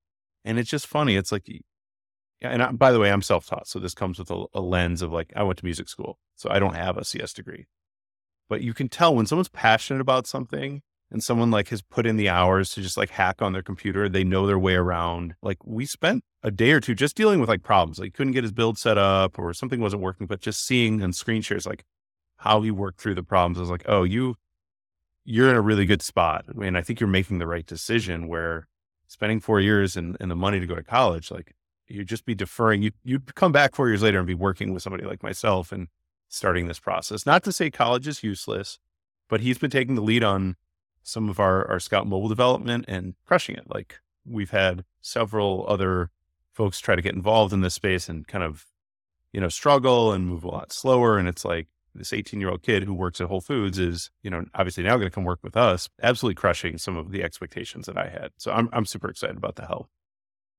And 0.45 0.59
it's 0.59 0.71
just 0.71 0.87
funny. 0.87 1.17
It's 1.17 1.31
like 1.31 1.49
yeah. 1.49 2.51
and 2.51 2.63
I, 2.63 2.73
by 2.73 2.91
the 2.91 2.99
way, 2.99 3.13
I'm 3.13 3.23
self 3.23 3.47
taught. 3.47 3.69
So 3.69 3.79
this 3.79 3.95
comes 3.95 4.19
with 4.19 4.31
a, 4.31 4.45
a, 4.55 4.61
lens 4.61 5.03
of 5.03 5.13
like, 5.13 5.33
I 5.37 5.43
went 5.45 5.59
to 5.59 5.65
music 5.65 5.89
school, 5.89 6.19
so 6.35 6.51
I 6.51 6.59
don't 6.59 6.75
have 6.75 6.97
a 6.97 7.05
CS 7.05 7.33
degree. 7.33 7.67
But 8.49 8.63
you 8.63 8.75
can 8.75 8.89
tell 8.89 9.15
when 9.15 9.27
someone's 9.27 9.49
passionate 9.49 10.01
about 10.01 10.27
something 10.27 10.83
and 11.13 11.23
someone 11.23 11.51
like 11.51 11.69
has 11.69 11.83
put 11.83 12.07
in 12.07 12.17
the 12.17 12.31
hours 12.31 12.71
to 12.71 12.81
just 12.81 12.97
like 12.97 13.11
hack 13.11 13.43
on 13.43 13.53
their 13.53 13.63
computer, 13.63 14.09
they 14.09 14.25
know 14.25 14.47
their 14.47 14.59
way 14.59 14.75
around. 14.75 15.35
Like 15.43 15.59
we 15.65 15.85
spent 15.85 16.25
a 16.43 16.51
day 16.51 16.73
or 16.73 16.81
two 16.81 16.95
just 16.95 17.15
dealing 17.15 17.39
with 17.39 17.51
like 17.51 17.63
problems. 17.63 17.99
Like 17.99 18.15
couldn't 18.15 18.33
get 18.33 18.45
his 18.45 18.53
build 18.53 18.79
set 18.79 18.97
up 18.97 19.39
or 19.39 19.53
something 19.53 19.81
wasn't 19.81 20.03
working, 20.03 20.27
but 20.27 20.41
just 20.41 20.67
seeing 20.67 21.03
on 21.03 21.13
screen 21.13 21.43
shares 21.43 21.67
like 21.67 21.85
how 22.39 22.63
he 22.63 22.71
worked 22.71 23.01
through 23.01 23.15
the 23.15 23.23
problems. 23.23 23.59
I 23.59 23.61
was 23.61 23.71
like, 23.71 23.85
oh, 23.87 24.05
you 24.05 24.37
you're 25.25 25.51
in 25.51 25.55
a 25.55 25.61
really 25.61 25.87
good 25.87 26.03
spot. 26.03 26.47
I 26.49 26.53
mean, 26.53 26.75
I 26.75 26.83
think 26.83 26.99
you're 26.99 27.09
making 27.09 27.39
the 27.39 27.47
right 27.47 27.67
decision 27.67 28.27
where 28.27 28.67
spending 29.07 29.39
four 29.39 29.61
years 29.61 29.97
and, 29.97 30.17
and 30.19 30.31
the 30.31 30.35
money 30.35 30.59
to 30.59 30.67
go 30.67 30.75
to 30.75 30.83
college, 30.83 31.31
like 31.31 31.55
you'd 31.87 32.09
just 32.09 32.25
be 32.25 32.35
deferring. 32.35 32.83
You 32.83 32.93
you'd 33.05 33.35
come 33.35 33.53
back 33.53 33.75
four 33.75 33.89
years 33.89 34.03
later 34.03 34.19
and 34.19 34.27
be 34.27 34.35
working 34.35 34.73
with 34.73 34.83
somebody 34.83 35.05
like 35.05 35.23
myself 35.23 35.73
and 35.73 35.89
starting 36.29 36.69
this 36.69 36.81
process. 36.81 37.27
Not 37.27 37.45
to 37.45 37.53
say 37.53 37.71
college 37.71 38.09
is 38.09 38.23
useless, 38.23 38.79
but 39.29 39.43
he's 39.43 39.59
been 39.59 39.71
taking 39.71 39.95
the 39.95 40.01
lead 40.01 40.25
on 40.25 40.57
some 41.03 41.29
of 41.29 41.41
our 41.41 41.69
our 41.69 41.81
Scout 41.81 42.07
mobile 42.07 42.29
development 42.29 42.85
and 42.89 43.15
crushing 43.27 43.57
it. 43.57 43.65
Like 43.69 44.01
we've 44.25 44.51
had 44.51 44.85
several 45.01 45.65
other 45.69 46.11
folks 46.53 46.81
try 46.81 46.95
to 46.95 47.03
get 47.03 47.15
involved 47.15 47.53
in 47.53 47.61
this 47.61 47.75
space 47.75 48.09
and 48.09 48.27
kind 48.27 48.45
of 48.45 48.67
you 49.33 49.41
know 49.41 49.49
struggle 49.49 50.13
and 50.13 50.27
move 50.27 50.45
a 50.45 50.49
lot 50.49 50.73
slower. 50.73 51.19
And 51.19 51.29
it's 51.29 51.45
like 51.45 51.69
this 51.95 52.13
18 52.13 52.41
year 52.41 52.51
old 52.51 52.63
kid 52.63 52.85
who 52.85 52.95
works 52.95 53.21
at 53.21 53.29
Whole 53.29 53.41
Foods 53.41 53.79
is, 53.79 54.11
you 54.23 54.31
know, 54.31 54.45
obviously 54.55 54.83
now 54.83 54.97
going 54.97 55.09
to 55.09 55.15
come 55.15 55.25
work 55.25 55.41
with 55.43 55.57
us, 55.57 55.89
absolutely 56.03 56.37
crushing 56.37 56.79
some 56.79 56.97
of 56.97 57.11
the 57.11 57.23
expectations 57.23 57.87
that 57.87 57.99
I 57.99 58.09
had. 58.09 58.31
So 58.39 58.53
I'm, 58.53 58.69
I'm 58.73 58.87
super 58.87 59.09
excited 59.09 59.37
about 59.37 59.57
the 59.57 59.67
help. 59.67 59.89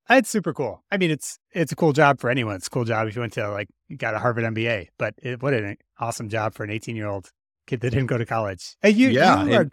Uh, 0.09 0.15
it's 0.15 0.29
super 0.29 0.53
cool. 0.53 0.83
I 0.91 0.97
mean, 0.97 1.11
it's 1.11 1.39
it's 1.51 1.71
a 1.71 1.75
cool 1.75 1.93
job 1.93 2.19
for 2.19 2.29
anyone. 2.29 2.55
It's 2.55 2.67
a 2.67 2.69
cool 2.69 2.83
job 2.83 3.07
if 3.07 3.15
you 3.15 3.21
went 3.21 3.33
to 3.33 3.49
like 3.49 3.69
got 3.95 4.13
a 4.13 4.19
Harvard 4.19 4.43
MBA. 4.43 4.89
But 4.97 5.15
it, 5.17 5.41
what 5.41 5.53
an 5.53 5.77
awesome 5.97 6.27
job 6.27 6.53
for 6.53 6.63
an 6.65 6.71
18 6.71 6.95
year 6.95 7.07
old 7.07 7.31
kid 7.67 7.79
that 7.81 7.91
didn't 7.91 8.07
go 8.07 8.17
to 8.17 8.25
college. 8.25 8.75
Hey, 8.81 8.89
you, 8.89 9.09
yeah, 9.09 9.45
you 9.45 9.51
it, 9.51 9.55
are 9.55 9.69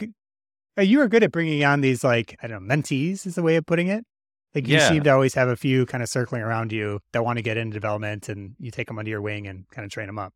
you 0.88 1.00
are 1.00 1.08
good 1.08 1.22
at 1.22 1.32
bringing 1.32 1.64
on 1.64 1.80
these 1.80 2.04
like 2.04 2.36
I 2.42 2.46
don't 2.46 2.66
know 2.66 2.74
mentees 2.74 3.26
is 3.26 3.34
the 3.34 3.42
way 3.42 3.56
of 3.56 3.66
putting 3.66 3.88
it. 3.88 4.04
Like 4.54 4.66
you 4.66 4.76
yeah. 4.76 4.88
seem 4.88 5.02
to 5.04 5.10
always 5.10 5.34
have 5.34 5.48
a 5.48 5.56
few 5.56 5.86
kind 5.86 6.02
of 6.02 6.08
circling 6.08 6.42
around 6.42 6.72
you 6.72 7.00
that 7.12 7.24
want 7.24 7.36
to 7.36 7.42
get 7.42 7.56
into 7.56 7.74
development, 7.74 8.28
and 8.28 8.56
you 8.58 8.70
take 8.70 8.88
them 8.88 8.98
under 8.98 9.10
your 9.10 9.20
wing 9.20 9.46
and 9.46 9.68
kind 9.70 9.84
of 9.84 9.92
train 9.92 10.06
them 10.06 10.18
up. 10.18 10.32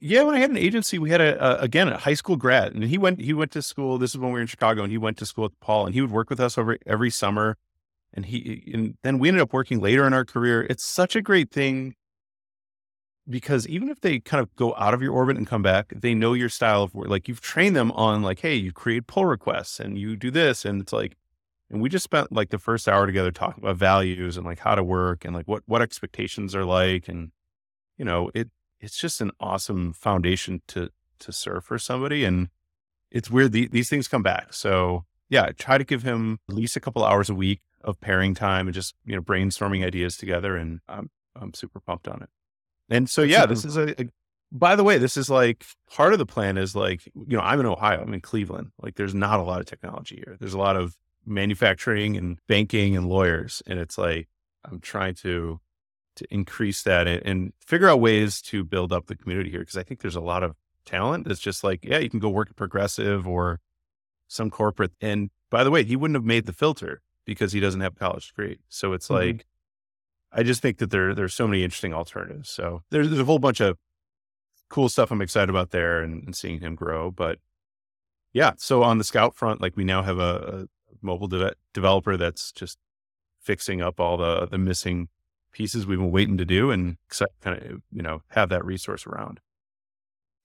Yeah, 0.00 0.22
when 0.22 0.34
I 0.34 0.40
had 0.40 0.50
an 0.50 0.56
agency, 0.56 0.98
we 0.98 1.10
had 1.10 1.20
a, 1.20 1.60
a, 1.60 1.62
again 1.62 1.88
a 1.88 1.98
high 1.98 2.14
school 2.14 2.36
grad, 2.36 2.72
and 2.72 2.84
he 2.84 2.98
went 2.98 3.20
he 3.20 3.34
went 3.34 3.50
to 3.52 3.62
school. 3.62 3.98
This 3.98 4.12
is 4.12 4.18
when 4.18 4.30
we 4.30 4.34
were 4.34 4.40
in 4.40 4.46
Chicago, 4.46 4.82
and 4.82 4.90
he 4.90 4.98
went 4.98 5.18
to 5.18 5.26
school 5.26 5.44
with 5.44 5.60
Paul, 5.60 5.86
and 5.86 5.94
he 5.94 6.00
would 6.00 6.10
work 6.10 6.30
with 6.30 6.40
us 6.40 6.56
over 6.56 6.78
every 6.86 7.10
summer 7.10 7.56
and 8.14 8.26
he 8.26 8.70
and 8.72 8.96
then 9.02 9.18
we 9.18 9.28
ended 9.28 9.42
up 9.42 9.52
working 9.52 9.80
later 9.80 10.06
in 10.06 10.12
our 10.12 10.24
career 10.24 10.66
it's 10.68 10.84
such 10.84 11.16
a 11.16 11.22
great 11.22 11.50
thing 11.50 11.94
because 13.28 13.68
even 13.68 13.88
if 13.88 14.00
they 14.00 14.18
kind 14.18 14.40
of 14.40 14.54
go 14.56 14.74
out 14.76 14.94
of 14.94 15.02
your 15.02 15.12
orbit 15.12 15.36
and 15.36 15.46
come 15.46 15.62
back 15.62 15.92
they 15.96 16.14
know 16.14 16.32
your 16.32 16.48
style 16.48 16.82
of 16.82 16.94
work 16.94 17.08
like 17.08 17.28
you've 17.28 17.40
trained 17.40 17.76
them 17.76 17.92
on 17.92 18.22
like 18.22 18.40
hey 18.40 18.54
you 18.54 18.72
create 18.72 19.06
pull 19.06 19.24
requests 19.24 19.78
and 19.78 19.98
you 19.98 20.16
do 20.16 20.30
this 20.30 20.64
and 20.64 20.82
it's 20.82 20.92
like 20.92 21.16
and 21.70 21.80
we 21.80 21.88
just 21.88 22.04
spent 22.04 22.32
like 22.32 22.50
the 22.50 22.58
first 22.58 22.88
hour 22.88 23.06
together 23.06 23.30
talking 23.30 23.62
about 23.62 23.76
values 23.76 24.36
and 24.36 24.44
like 24.44 24.58
how 24.58 24.74
to 24.74 24.82
work 24.82 25.24
and 25.24 25.34
like 25.34 25.46
what 25.46 25.62
what 25.66 25.82
expectations 25.82 26.54
are 26.54 26.64
like 26.64 27.08
and 27.08 27.30
you 27.96 28.04
know 28.04 28.30
it 28.34 28.50
it's 28.82 28.98
just 28.98 29.20
an 29.20 29.30
awesome 29.40 29.92
foundation 29.92 30.60
to 30.66 30.90
to 31.20 31.32
serve 31.32 31.64
for 31.64 31.78
somebody. 31.78 32.24
And 32.24 32.48
it's 33.10 33.30
weird 33.30 33.52
the, 33.52 33.68
these 33.68 33.88
things 33.88 34.08
come 34.08 34.22
back. 34.22 34.52
So 34.52 35.04
yeah, 35.30 35.50
try 35.56 35.78
to 35.78 35.84
give 35.84 36.02
him 36.02 36.40
at 36.50 36.54
least 36.54 36.76
a 36.76 36.80
couple 36.80 37.04
hours 37.04 37.30
a 37.30 37.34
week 37.34 37.60
of 37.82 38.00
pairing 38.00 38.34
time 38.34 38.66
and 38.66 38.74
just 38.74 38.94
you 39.06 39.14
know 39.14 39.22
brainstorming 39.22 39.86
ideas 39.86 40.16
together. 40.16 40.56
And 40.56 40.80
I'm 40.88 41.10
I'm 41.34 41.54
super 41.54 41.80
pumped 41.80 42.08
on 42.08 42.22
it. 42.22 42.28
And 42.90 43.08
so 43.08 43.22
yeah, 43.22 43.46
this 43.46 43.64
is 43.64 43.76
a, 43.76 44.00
a 44.00 44.08
by 44.52 44.76
the 44.76 44.84
way, 44.84 44.98
this 44.98 45.16
is 45.16 45.30
like 45.30 45.64
part 45.90 46.12
of 46.12 46.18
the 46.18 46.26
plan 46.26 46.58
is 46.58 46.76
like, 46.76 47.06
you 47.06 47.36
know, 47.36 47.40
I'm 47.40 47.58
in 47.58 47.66
Ohio, 47.66 48.02
I'm 48.02 48.12
in 48.12 48.20
Cleveland. 48.20 48.72
Like 48.80 48.96
there's 48.96 49.14
not 49.14 49.40
a 49.40 49.42
lot 49.42 49.60
of 49.60 49.66
technology 49.66 50.16
here. 50.16 50.36
There's 50.38 50.52
a 50.54 50.58
lot 50.58 50.76
of 50.76 50.96
manufacturing 51.24 52.16
and 52.16 52.38
banking 52.48 52.96
and 52.96 53.08
lawyers. 53.08 53.62
And 53.66 53.78
it's 53.78 53.96
like, 53.96 54.28
I'm 54.64 54.80
trying 54.80 55.14
to 55.16 55.60
to 56.16 56.26
increase 56.30 56.82
that 56.82 57.08
and, 57.08 57.22
and 57.24 57.52
figure 57.58 57.88
out 57.88 57.98
ways 57.98 58.42
to 58.42 58.62
build 58.62 58.92
up 58.92 59.06
the 59.06 59.16
community 59.16 59.50
here. 59.50 59.64
Cause 59.64 59.78
I 59.78 59.82
think 59.82 60.00
there's 60.00 60.16
a 60.16 60.20
lot 60.20 60.42
of 60.42 60.54
talent 60.84 61.26
that's 61.26 61.40
just 61.40 61.64
like, 61.64 61.82
yeah, 61.82 61.98
you 61.98 62.10
can 62.10 62.20
go 62.20 62.28
work 62.28 62.50
at 62.50 62.56
Progressive 62.56 63.26
or 63.26 63.60
some 64.28 64.50
corporate. 64.50 64.92
And 65.00 65.30
by 65.50 65.64
the 65.64 65.70
way, 65.70 65.84
he 65.84 65.96
wouldn't 65.96 66.16
have 66.16 66.24
made 66.24 66.44
the 66.44 66.52
filter 66.52 67.00
because 67.24 67.52
he 67.52 67.60
doesn't 67.60 67.80
have 67.80 67.94
a 67.96 67.98
college 67.98 68.28
degree. 68.28 68.58
So 68.68 68.92
it's 68.92 69.06
mm-hmm. 69.06 69.14
like, 69.14 69.46
I 70.32 70.42
just 70.42 70.62
think 70.62 70.78
that 70.78 70.90
there 70.90 71.14
there's 71.14 71.34
so 71.34 71.46
many 71.46 71.62
interesting 71.62 71.92
alternatives. 71.92 72.48
So 72.48 72.82
there's 72.90 73.08
there's 73.08 73.20
a 73.20 73.24
whole 73.24 73.38
bunch 73.38 73.60
of 73.60 73.78
cool 74.68 74.88
stuff 74.88 75.10
I'm 75.10 75.20
excited 75.20 75.50
about 75.50 75.70
there 75.70 76.00
and, 76.00 76.24
and 76.24 76.36
seeing 76.36 76.60
him 76.60 76.74
grow. 76.74 77.10
But 77.10 77.38
yeah, 78.32 78.52
so 78.56 78.82
on 78.82 78.98
the 78.98 79.04
Scout 79.04 79.34
front, 79.34 79.60
like 79.60 79.76
we 79.76 79.84
now 79.84 80.02
have 80.02 80.18
a, 80.18 80.66
a 80.92 80.94
mobile 81.02 81.28
de- 81.28 81.54
developer 81.74 82.16
that's 82.16 82.52
just 82.52 82.78
fixing 83.40 83.82
up 83.82 84.00
all 84.00 84.16
the 84.16 84.46
the 84.46 84.58
missing 84.58 85.08
pieces 85.52 85.86
we've 85.86 85.98
been 85.98 86.10
waiting 86.10 86.38
to 86.38 86.44
do 86.44 86.70
and 86.70 86.96
kind 87.42 87.62
of 87.62 87.82
you 87.92 88.02
know 88.02 88.22
have 88.28 88.48
that 88.48 88.64
resource 88.64 89.06
around. 89.06 89.40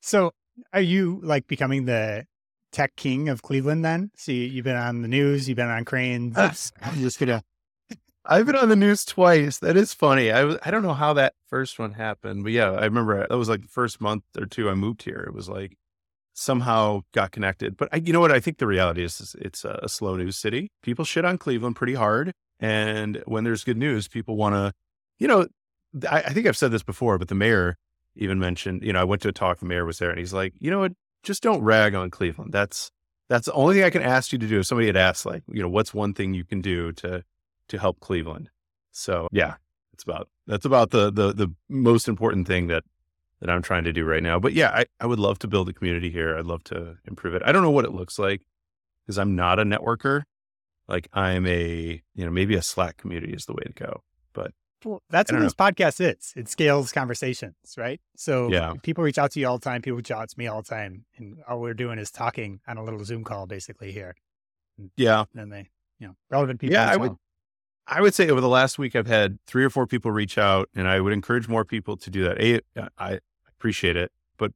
So 0.01 0.33
are 0.73 0.81
you 0.81 1.19
like 1.23 1.47
becoming 1.47 1.85
the 1.85 2.25
tech 2.71 2.95
king 2.95 3.29
of 3.29 3.41
Cleveland 3.41 3.85
then? 3.85 4.11
So 4.15 4.31
you, 4.31 4.57
have 4.57 4.65
been 4.65 4.75
on 4.75 5.01
the 5.01 5.07
news, 5.07 5.47
you've 5.47 5.55
been 5.55 5.69
on 5.69 5.85
Crain's. 5.85 6.35
Ah, 6.37 6.53
I'm 6.81 6.99
just 6.99 7.19
gonna. 7.19 7.43
I've 8.29 8.45
been 8.45 8.57
on 8.57 8.67
the 8.67 8.75
news 8.75 9.05
twice. 9.05 9.59
That 9.59 9.77
is 9.77 9.93
funny. 9.93 10.31
I 10.31 10.57
I 10.63 10.69
don't 10.69 10.83
know 10.83 10.93
how 10.93 11.13
that 11.13 11.33
first 11.47 11.79
one 11.79 11.93
happened, 11.93 12.43
but 12.43 12.51
yeah, 12.51 12.71
I 12.71 12.83
remember 12.83 13.23
uh, 13.23 13.27
that 13.29 13.37
was 13.37 13.49
like 13.49 13.61
the 13.61 13.67
first 13.69 14.01
month 14.01 14.23
or 14.37 14.45
two 14.45 14.69
I 14.69 14.73
moved 14.73 15.03
here. 15.03 15.23
It 15.27 15.33
was 15.33 15.47
like 15.47 15.77
somehow 16.33 17.01
got 17.13 17.31
connected. 17.31 17.77
But 17.77 17.89
I, 17.91 17.97
you 17.97 18.11
know 18.13 18.19
what? 18.19 18.31
I 18.31 18.39
think 18.39 18.57
the 18.57 18.67
reality 18.67 19.03
is, 19.03 19.21
is 19.21 19.35
it's 19.39 19.63
a, 19.63 19.79
a 19.81 19.89
slow 19.89 20.17
news 20.17 20.37
city. 20.37 20.69
People 20.83 21.05
shit 21.05 21.25
on 21.25 21.37
Cleveland 21.37 21.77
pretty 21.77 21.93
hard, 21.93 22.33
and 22.59 23.23
when 23.25 23.45
there's 23.45 23.63
good 23.63 23.77
news, 23.77 24.07
people 24.09 24.35
want 24.35 24.55
to, 24.55 24.73
you 25.19 25.27
know, 25.27 25.47
I, 26.09 26.23
I 26.23 26.33
think 26.33 26.47
I've 26.47 26.57
said 26.57 26.71
this 26.71 26.83
before, 26.83 27.17
but 27.17 27.29
the 27.29 27.35
mayor 27.35 27.77
even 28.15 28.39
mentioned, 28.39 28.83
you 28.83 28.91
know, 28.91 28.99
I 28.99 29.05
went 29.05 29.21
to 29.21 29.29
a 29.29 29.33
talk, 29.33 29.59
the 29.59 29.65
mayor 29.65 29.85
was 29.85 29.99
there, 29.99 30.09
and 30.09 30.19
he's 30.19 30.33
like, 30.33 30.53
you 30.59 30.69
know 30.69 30.79
what? 30.79 30.93
Just 31.23 31.43
don't 31.43 31.61
rag 31.61 31.95
on 31.95 32.09
Cleveland. 32.09 32.51
That's 32.51 32.91
that's 33.29 33.45
the 33.45 33.53
only 33.53 33.75
thing 33.75 33.83
I 33.83 33.89
can 33.89 34.03
ask 34.03 34.33
you 34.33 34.37
to 34.39 34.47
do. 34.47 34.59
If 34.59 34.67
somebody 34.67 34.87
had 34.87 34.97
asked, 34.97 35.25
like, 35.25 35.43
you 35.47 35.61
know, 35.61 35.69
what's 35.69 35.93
one 35.93 36.13
thing 36.13 36.33
you 36.33 36.43
can 36.45 36.61
do 36.61 36.91
to 36.93 37.23
to 37.69 37.77
help 37.77 37.99
Cleveland? 37.99 38.49
So 38.91 39.27
yeah, 39.31 39.55
it's 39.93 40.03
about 40.03 40.29
that's 40.45 40.65
about 40.65 40.91
the 40.91 41.11
the 41.11 41.33
the 41.33 41.53
most 41.69 42.07
important 42.07 42.47
thing 42.47 42.67
that 42.67 42.83
that 43.39 43.49
I'm 43.49 43.61
trying 43.61 43.83
to 43.83 43.93
do 43.93 44.05
right 44.05 44.23
now. 44.23 44.39
But 44.39 44.53
yeah, 44.53 44.69
I, 44.69 44.85
I 44.99 45.05
would 45.05 45.19
love 45.19 45.39
to 45.39 45.47
build 45.47 45.69
a 45.69 45.73
community 45.73 46.09
here. 46.09 46.37
I'd 46.37 46.45
love 46.45 46.63
to 46.65 46.97
improve 47.05 47.35
it. 47.35 47.41
I 47.45 47.51
don't 47.51 47.61
know 47.61 47.71
what 47.71 47.85
it 47.85 47.93
looks 47.93 48.17
like 48.17 48.41
because 49.05 49.17
I'm 49.17 49.35
not 49.35 49.59
a 49.59 49.63
networker. 49.63 50.23
Like 50.87 51.07
I'm 51.13 51.45
a, 51.45 52.01
you 52.15 52.25
know, 52.25 52.31
maybe 52.31 52.55
a 52.55 52.61
Slack 52.61 52.97
community 52.97 53.33
is 53.33 53.45
the 53.45 53.53
way 53.53 53.63
to 53.65 53.73
go. 53.73 54.03
But 54.33 54.53
well, 54.83 55.01
that's 55.09 55.31
what 55.31 55.39
know. 55.39 55.43
this 55.43 55.53
podcast 55.53 55.99
is. 56.01 56.33
It 56.35 56.47
scales 56.47 56.91
conversations, 56.91 57.55
right? 57.77 57.99
So 58.15 58.49
yeah. 58.49 58.73
people 58.81 59.03
reach 59.03 59.17
out 59.17 59.31
to 59.31 59.39
you 59.39 59.47
all 59.47 59.57
the 59.57 59.65
time. 59.65 59.81
People 59.81 59.97
reach 59.97 60.11
out 60.11 60.29
to 60.29 60.39
me 60.39 60.47
all 60.47 60.61
the 60.61 60.69
time. 60.69 61.05
And 61.17 61.37
all 61.47 61.59
we're 61.59 61.73
doing 61.73 61.99
is 61.99 62.09
talking 62.09 62.61
on 62.67 62.77
a 62.77 62.83
little 62.83 63.03
Zoom 63.03 63.23
call 63.23 63.45
basically 63.47 63.91
here. 63.91 64.15
Yeah. 64.95 65.25
And 65.35 65.51
they, 65.51 65.69
you 65.99 66.07
know, 66.07 66.15
relevant 66.29 66.59
people. 66.59 66.73
Yeah, 66.73 66.89
I 66.89 66.95
well. 66.95 67.09
would 67.09 67.17
I 67.87 68.01
would 68.01 68.13
say 68.13 68.29
over 68.29 68.41
the 68.41 68.49
last 68.49 68.77
week 68.77 68.95
I've 68.95 69.07
had 69.07 69.39
three 69.47 69.63
or 69.63 69.69
four 69.69 69.87
people 69.87 70.11
reach 70.11 70.37
out 70.37 70.69
and 70.75 70.87
I 70.87 70.99
would 70.99 71.13
encourage 71.13 71.47
more 71.47 71.63
people 71.63 71.95
to 71.97 72.09
do 72.09 72.23
that. 72.25 72.41
A, 72.41 72.59
uh, 72.79 72.89
I 72.97 73.19
appreciate 73.47 73.95
it, 73.95 74.11
but 74.37 74.51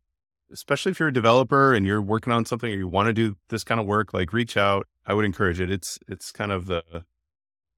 especially 0.52 0.92
if 0.92 1.00
you're 1.00 1.10
a 1.10 1.14
developer 1.14 1.74
and 1.74 1.86
you're 1.86 2.02
working 2.02 2.34
on 2.34 2.46
something 2.46 2.72
or 2.72 2.76
you 2.76 2.88
want 2.88 3.08
to 3.08 3.14
do 3.14 3.38
this 3.48 3.64
kind 3.64 3.80
of 3.80 3.88
work, 3.88 4.14
like 4.14 4.34
reach 4.34 4.58
out. 4.58 4.88
I 5.06 5.14
would 5.14 5.26
encourage 5.26 5.60
it. 5.60 5.72
It's 5.72 5.98
it's 6.08 6.32
kind 6.32 6.52
of 6.52 6.68
the 6.68 6.84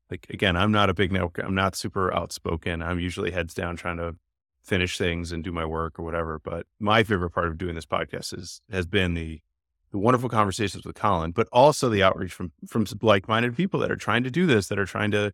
like 0.09 0.27
again, 0.29 0.57
I'm 0.57 0.71
not 0.71 0.89
a 0.89 0.93
big 0.93 1.11
network. 1.11 1.39
I'm 1.43 1.55
not 1.55 1.75
super 1.75 2.13
outspoken. 2.13 2.81
I'm 2.81 2.99
usually 2.99 3.31
heads 3.31 3.53
down 3.53 3.75
trying 3.75 3.97
to 3.97 4.15
finish 4.63 4.97
things 4.97 5.31
and 5.31 5.43
do 5.43 5.51
my 5.51 5.65
work 5.65 5.99
or 5.99 6.03
whatever. 6.03 6.39
But 6.39 6.65
my 6.79 7.03
favorite 7.03 7.31
part 7.31 7.47
of 7.47 7.57
doing 7.57 7.75
this 7.75 7.85
podcast 7.85 8.37
is 8.37 8.61
has 8.71 8.87
been 8.87 9.13
the 9.13 9.41
the 9.93 9.99
wonderful 9.99 10.27
conversations 10.27 10.85
with 10.85 10.95
Colin, 10.95 11.31
but 11.31 11.47
also 11.53 11.87
the 11.87 12.01
outreach 12.03 12.33
from 12.33 12.51
from 12.67 12.85
like 13.01 13.27
minded 13.27 13.55
people 13.55 13.79
that 13.79 13.91
are 13.91 13.95
trying 13.95 14.23
to 14.23 14.31
do 14.31 14.47
this, 14.47 14.67
that 14.67 14.79
are 14.79 14.87
trying 14.87 15.11
to 15.11 15.31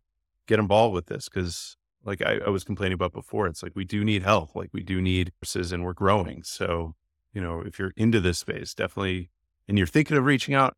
get 0.47 0.59
involved 0.59 0.93
with 0.93 1.07
this. 1.07 1.29
Because 1.29 1.77
like 2.03 2.21
I, 2.21 2.39
I 2.45 2.49
was 2.49 2.65
complaining 2.65 2.95
about 2.95 3.13
before, 3.13 3.47
it's 3.47 3.63
like 3.63 3.71
we 3.73 3.85
do 3.85 4.03
need 4.03 4.21
help. 4.21 4.55
Like 4.55 4.69
we 4.73 4.83
do 4.83 5.01
need 5.01 5.31
resources 5.41 5.71
and 5.71 5.83
we're 5.85 5.93
growing. 5.93 6.43
So, 6.43 6.93
you 7.33 7.41
know, 7.41 7.61
if 7.61 7.79
you're 7.79 7.93
into 7.95 8.19
this 8.19 8.37
space, 8.37 8.73
definitely 8.73 9.29
and 9.69 9.77
you're 9.77 9.87
thinking 9.87 10.17
of 10.17 10.25
reaching 10.25 10.53
out, 10.53 10.75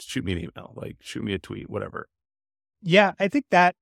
shoot 0.00 0.24
me 0.24 0.32
an 0.32 0.38
email, 0.38 0.72
like 0.74 0.96
shoot 1.00 1.22
me 1.22 1.32
a 1.32 1.38
tweet, 1.38 1.70
whatever. 1.70 2.08
Yeah, 2.82 3.12
I 3.20 3.28
think 3.28 3.44
that. 3.50 3.76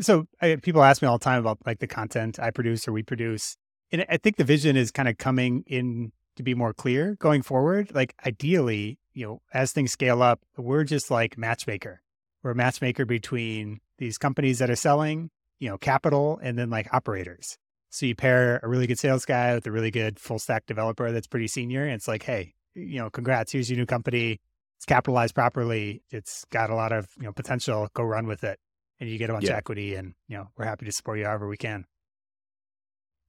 So 0.00 0.26
I, 0.40 0.56
people 0.56 0.82
ask 0.82 1.00
me 1.00 1.06
all 1.06 1.18
the 1.18 1.24
time 1.24 1.38
about 1.38 1.58
like 1.64 1.78
the 1.78 1.86
content 1.86 2.40
I 2.40 2.50
produce 2.50 2.88
or 2.88 2.92
we 2.92 3.04
produce, 3.04 3.56
and 3.92 4.04
I 4.08 4.16
think 4.16 4.36
the 4.36 4.44
vision 4.44 4.76
is 4.76 4.90
kind 4.90 5.08
of 5.08 5.16
coming 5.16 5.62
in 5.68 6.10
to 6.36 6.42
be 6.42 6.54
more 6.54 6.72
clear 6.72 7.16
going 7.16 7.42
forward. 7.42 7.94
Like 7.94 8.14
ideally, 8.26 8.98
you 9.12 9.26
know, 9.26 9.42
as 9.52 9.72
things 9.72 9.92
scale 9.92 10.22
up, 10.22 10.40
we're 10.56 10.84
just 10.84 11.10
like 11.10 11.36
matchmaker. 11.36 12.02
We're 12.42 12.52
a 12.52 12.56
matchmaker 12.56 13.04
between 13.04 13.80
these 13.98 14.16
companies 14.16 14.58
that 14.60 14.70
are 14.70 14.76
selling, 14.76 15.30
you 15.58 15.68
know, 15.68 15.78
capital 15.78 16.40
and 16.42 16.58
then 16.58 16.70
like 16.70 16.92
operators. 16.92 17.58
So 17.90 18.06
you 18.06 18.14
pair 18.14 18.60
a 18.62 18.68
really 18.68 18.86
good 18.86 18.98
sales 18.98 19.24
guy 19.24 19.54
with 19.54 19.66
a 19.66 19.72
really 19.72 19.90
good 19.90 20.18
full 20.18 20.38
stack 20.38 20.66
developer 20.66 21.10
that's 21.12 21.26
pretty 21.26 21.48
senior. 21.48 21.84
And 21.84 21.94
it's 21.94 22.08
like, 22.08 22.22
hey, 22.22 22.54
you 22.74 22.98
know, 22.98 23.10
congrats, 23.10 23.52
here's 23.52 23.68
your 23.68 23.78
new 23.78 23.86
company 23.86 24.40
it's 24.80 24.86
capitalized 24.86 25.34
properly. 25.34 26.02
It's 26.10 26.46
got 26.46 26.70
a 26.70 26.74
lot 26.74 26.90
of 26.90 27.06
you 27.18 27.24
know 27.24 27.32
potential. 27.32 27.86
Go 27.92 28.02
run 28.02 28.26
with 28.26 28.42
it, 28.44 28.58
and 28.98 29.10
you 29.10 29.18
get 29.18 29.28
a 29.28 29.34
bunch 29.34 29.44
yeah. 29.44 29.52
of 29.52 29.58
equity. 29.58 29.94
And 29.94 30.14
you 30.26 30.38
know 30.38 30.48
we're 30.56 30.64
happy 30.64 30.86
to 30.86 30.92
support 30.92 31.18
you 31.18 31.26
however 31.26 31.46
we 31.46 31.58
can. 31.58 31.84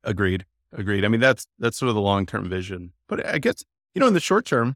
Agreed. 0.02 0.46
Agreed. 0.74 1.04
I 1.06 1.08
mean 1.08 1.22
that's 1.22 1.48
that's 1.60 1.78
sort 1.78 1.90
of 1.90 1.96
the 1.96 2.02
long 2.02 2.26
term 2.26 2.50
vision. 2.50 2.94
But 3.08 3.26
I 3.26 3.40
guess 3.40 3.64
you 3.94 4.00
know 4.00 4.08
in 4.08 4.14
the 4.14 4.20
short 4.20 4.46
term, 4.46 4.76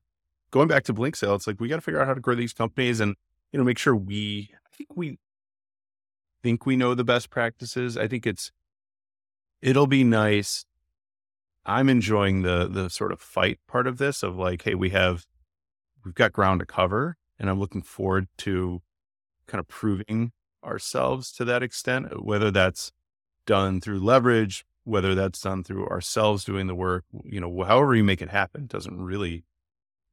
going 0.51 0.67
back 0.67 0.83
to 0.85 0.93
BlinkSale, 0.93 1.35
it's 1.35 1.47
like 1.47 1.59
we 1.59 1.67
got 1.67 1.75
to 1.75 1.81
figure 1.81 2.01
out 2.01 2.07
how 2.07 2.13
to 2.13 2.21
grow 2.21 2.35
these 2.35 2.53
companies 2.53 2.99
and 2.99 3.15
you 3.51 3.57
know 3.57 3.65
make 3.65 3.77
sure 3.77 3.95
we. 3.95 4.51
I 4.53 4.75
think 4.75 4.89
we 4.95 5.17
think 6.43 6.65
we 6.65 6.75
know 6.75 6.93
the 6.93 7.03
best 7.03 7.29
practices. 7.29 7.97
I 7.97 8.07
think 8.07 8.27
it's 8.27 8.51
it'll 9.61 9.87
be 9.87 10.03
nice. 10.03 10.65
I'm 11.65 11.89
enjoying 11.89 12.41
the 12.41 12.67
the 12.67 12.89
sort 12.89 13.11
of 13.11 13.21
fight 13.21 13.59
part 13.67 13.87
of 13.87 13.97
this 13.97 14.21
of 14.21 14.35
like, 14.35 14.63
hey, 14.63 14.75
we 14.75 14.89
have 14.89 15.25
we've 16.05 16.13
got 16.13 16.31
ground 16.31 16.59
to 16.59 16.65
cover. 16.65 17.17
And 17.37 17.49
I'm 17.49 17.59
looking 17.59 17.81
forward 17.81 18.27
to 18.39 18.81
kind 19.47 19.59
of 19.59 19.67
proving 19.67 20.31
ourselves 20.63 21.31
to 21.33 21.45
that 21.45 21.63
extent, 21.63 22.23
whether 22.23 22.51
that's 22.51 22.91
done 23.45 23.81
through 23.81 23.99
leverage, 23.99 24.65
whether 24.85 25.15
that's 25.15 25.41
done 25.41 25.63
through 25.63 25.87
ourselves 25.87 26.43
doing 26.43 26.67
the 26.67 26.75
work, 26.75 27.03
you 27.23 27.41
know, 27.41 27.63
however 27.63 27.95
you 27.95 28.03
make 28.03 28.21
it 28.21 28.29
happen 28.29 28.67
doesn't 28.67 29.01
really 29.01 29.43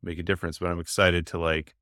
make 0.02 0.18
a 0.18 0.22
difference. 0.22 0.58
But 0.58 0.70
I'm 0.70 0.80
excited 0.80 1.26
to 1.28 1.38
like, 1.38 1.74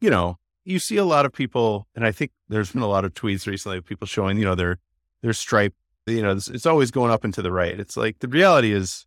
you 0.00 0.10
know, 0.10 0.38
you 0.64 0.78
see 0.78 0.96
a 0.96 1.04
lot 1.04 1.26
of 1.26 1.32
people, 1.32 1.86
and 1.94 2.06
I 2.06 2.12
think 2.12 2.32
there's 2.48 2.72
been 2.72 2.82
a 2.82 2.88
lot 2.88 3.04
of 3.04 3.14
tweets 3.14 3.46
recently 3.46 3.78
of 3.78 3.86
people 3.86 4.06
showing, 4.06 4.38
you 4.38 4.44
know, 4.44 4.54
their 4.54 4.78
their 5.22 5.32
stripe, 5.32 5.74
you 6.06 6.22
know, 6.22 6.32
it's, 6.32 6.48
it's 6.48 6.66
always 6.66 6.90
going 6.90 7.10
up 7.10 7.24
and 7.24 7.32
to 7.34 7.42
the 7.42 7.52
right. 7.52 7.78
It's 7.78 7.96
like 7.96 8.18
the 8.18 8.28
reality 8.28 8.72
is 8.72 9.06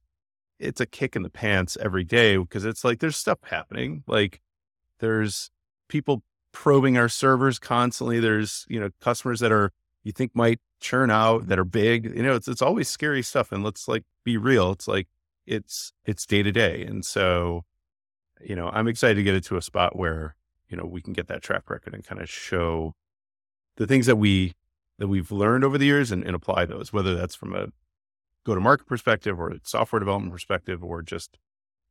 it's 0.57 0.81
a 0.81 0.85
kick 0.85 1.15
in 1.15 1.21
the 1.21 1.29
pants 1.29 1.77
every 1.79 2.03
day 2.03 2.35
because 2.37 2.65
it's 2.65 2.83
like 2.83 2.99
there's 2.99 3.15
stuff 3.15 3.39
happening. 3.43 4.03
Like 4.07 4.41
there's 4.99 5.51
people 5.87 6.23
probing 6.51 6.97
our 6.97 7.09
servers 7.09 7.59
constantly. 7.59 8.19
There's, 8.19 8.65
you 8.67 8.79
know, 8.79 8.89
customers 8.99 9.39
that 9.39 9.51
are 9.51 9.71
you 10.03 10.11
think 10.11 10.35
might 10.35 10.59
churn 10.79 11.11
out 11.11 11.47
that 11.47 11.59
are 11.59 11.65
big. 11.65 12.05
You 12.15 12.23
know, 12.23 12.35
it's 12.35 12.47
it's 12.47 12.61
always 12.61 12.89
scary 12.89 13.21
stuff. 13.21 13.51
And 13.51 13.63
let's 13.63 13.87
like 13.87 14.03
be 14.23 14.37
real. 14.37 14.71
It's 14.71 14.87
like 14.87 15.07
it's 15.45 15.93
it's 16.05 16.25
day 16.25 16.43
to 16.43 16.51
day. 16.51 16.83
And 16.85 17.05
so, 17.05 17.65
you 18.41 18.55
know, 18.55 18.69
I'm 18.69 18.87
excited 18.87 19.15
to 19.15 19.23
get 19.23 19.35
it 19.35 19.43
to 19.45 19.57
a 19.57 19.61
spot 19.61 19.95
where, 19.95 20.35
you 20.69 20.77
know, 20.77 20.85
we 20.85 21.01
can 21.01 21.13
get 21.13 21.27
that 21.27 21.41
track 21.41 21.69
record 21.69 21.93
and 21.93 22.03
kind 22.03 22.21
of 22.21 22.29
show 22.29 22.95
the 23.77 23.87
things 23.87 24.05
that 24.05 24.17
we 24.17 24.53
that 24.99 25.07
we've 25.07 25.31
learned 25.31 25.63
over 25.63 25.77
the 25.77 25.85
years 25.85 26.11
and, 26.11 26.23
and 26.23 26.35
apply 26.35 26.65
those, 26.65 26.91
whether 26.91 27.15
that's 27.15 27.35
from 27.35 27.55
a 27.55 27.67
go 28.45 28.55
to 28.55 28.61
market 28.61 28.85
perspective 28.85 29.39
or 29.39 29.55
software 29.63 29.99
development 29.99 30.33
perspective 30.33 30.83
or 30.83 31.01
just 31.01 31.37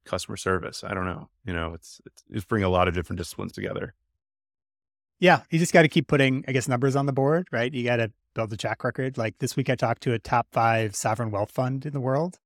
customer 0.05 0.37
service. 0.37 0.85
I 0.85 0.95
don't 0.95 1.07
know. 1.07 1.29
You 1.45 1.53
know, 1.53 1.75
it's 1.75 2.01
it's, 2.07 2.25
it's 2.31 2.45
bring 2.45 2.63
a 2.63 2.69
lot 2.69 2.89
of 2.89 2.95
different 2.95 3.19
disciplines 3.19 3.53
together. 3.53 3.95
Yeah, 5.21 5.43
you 5.51 5.59
just 5.59 5.73
got 5.73 5.83
to 5.83 5.89
keep 5.89 6.07
putting, 6.07 6.45
I 6.47 6.53
guess, 6.53 6.69
numbers 6.69 6.95
on 6.97 7.07
the 7.07 7.13
board, 7.13 7.49
right? 7.51 7.73
You 7.73 7.85
got 7.85 7.97
to 7.97 8.13
build 8.35 8.53
a 8.53 8.57
track 8.57 8.85
record. 8.85 9.19
Like 9.19 9.39
this 9.39 9.57
week, 9.57 9.69
I 9.69 9.75
talked 9.75 10.03
to 10.05 10.13
a 10.13 10.19
top 10.19 10.47
five 10.53 10.95
sovereign 10.95 11.31
wealth 11.31 11.51
fund 11.51 11.85
in 11.85 11.93
the 11.93 12.01
world, 12.01 12.39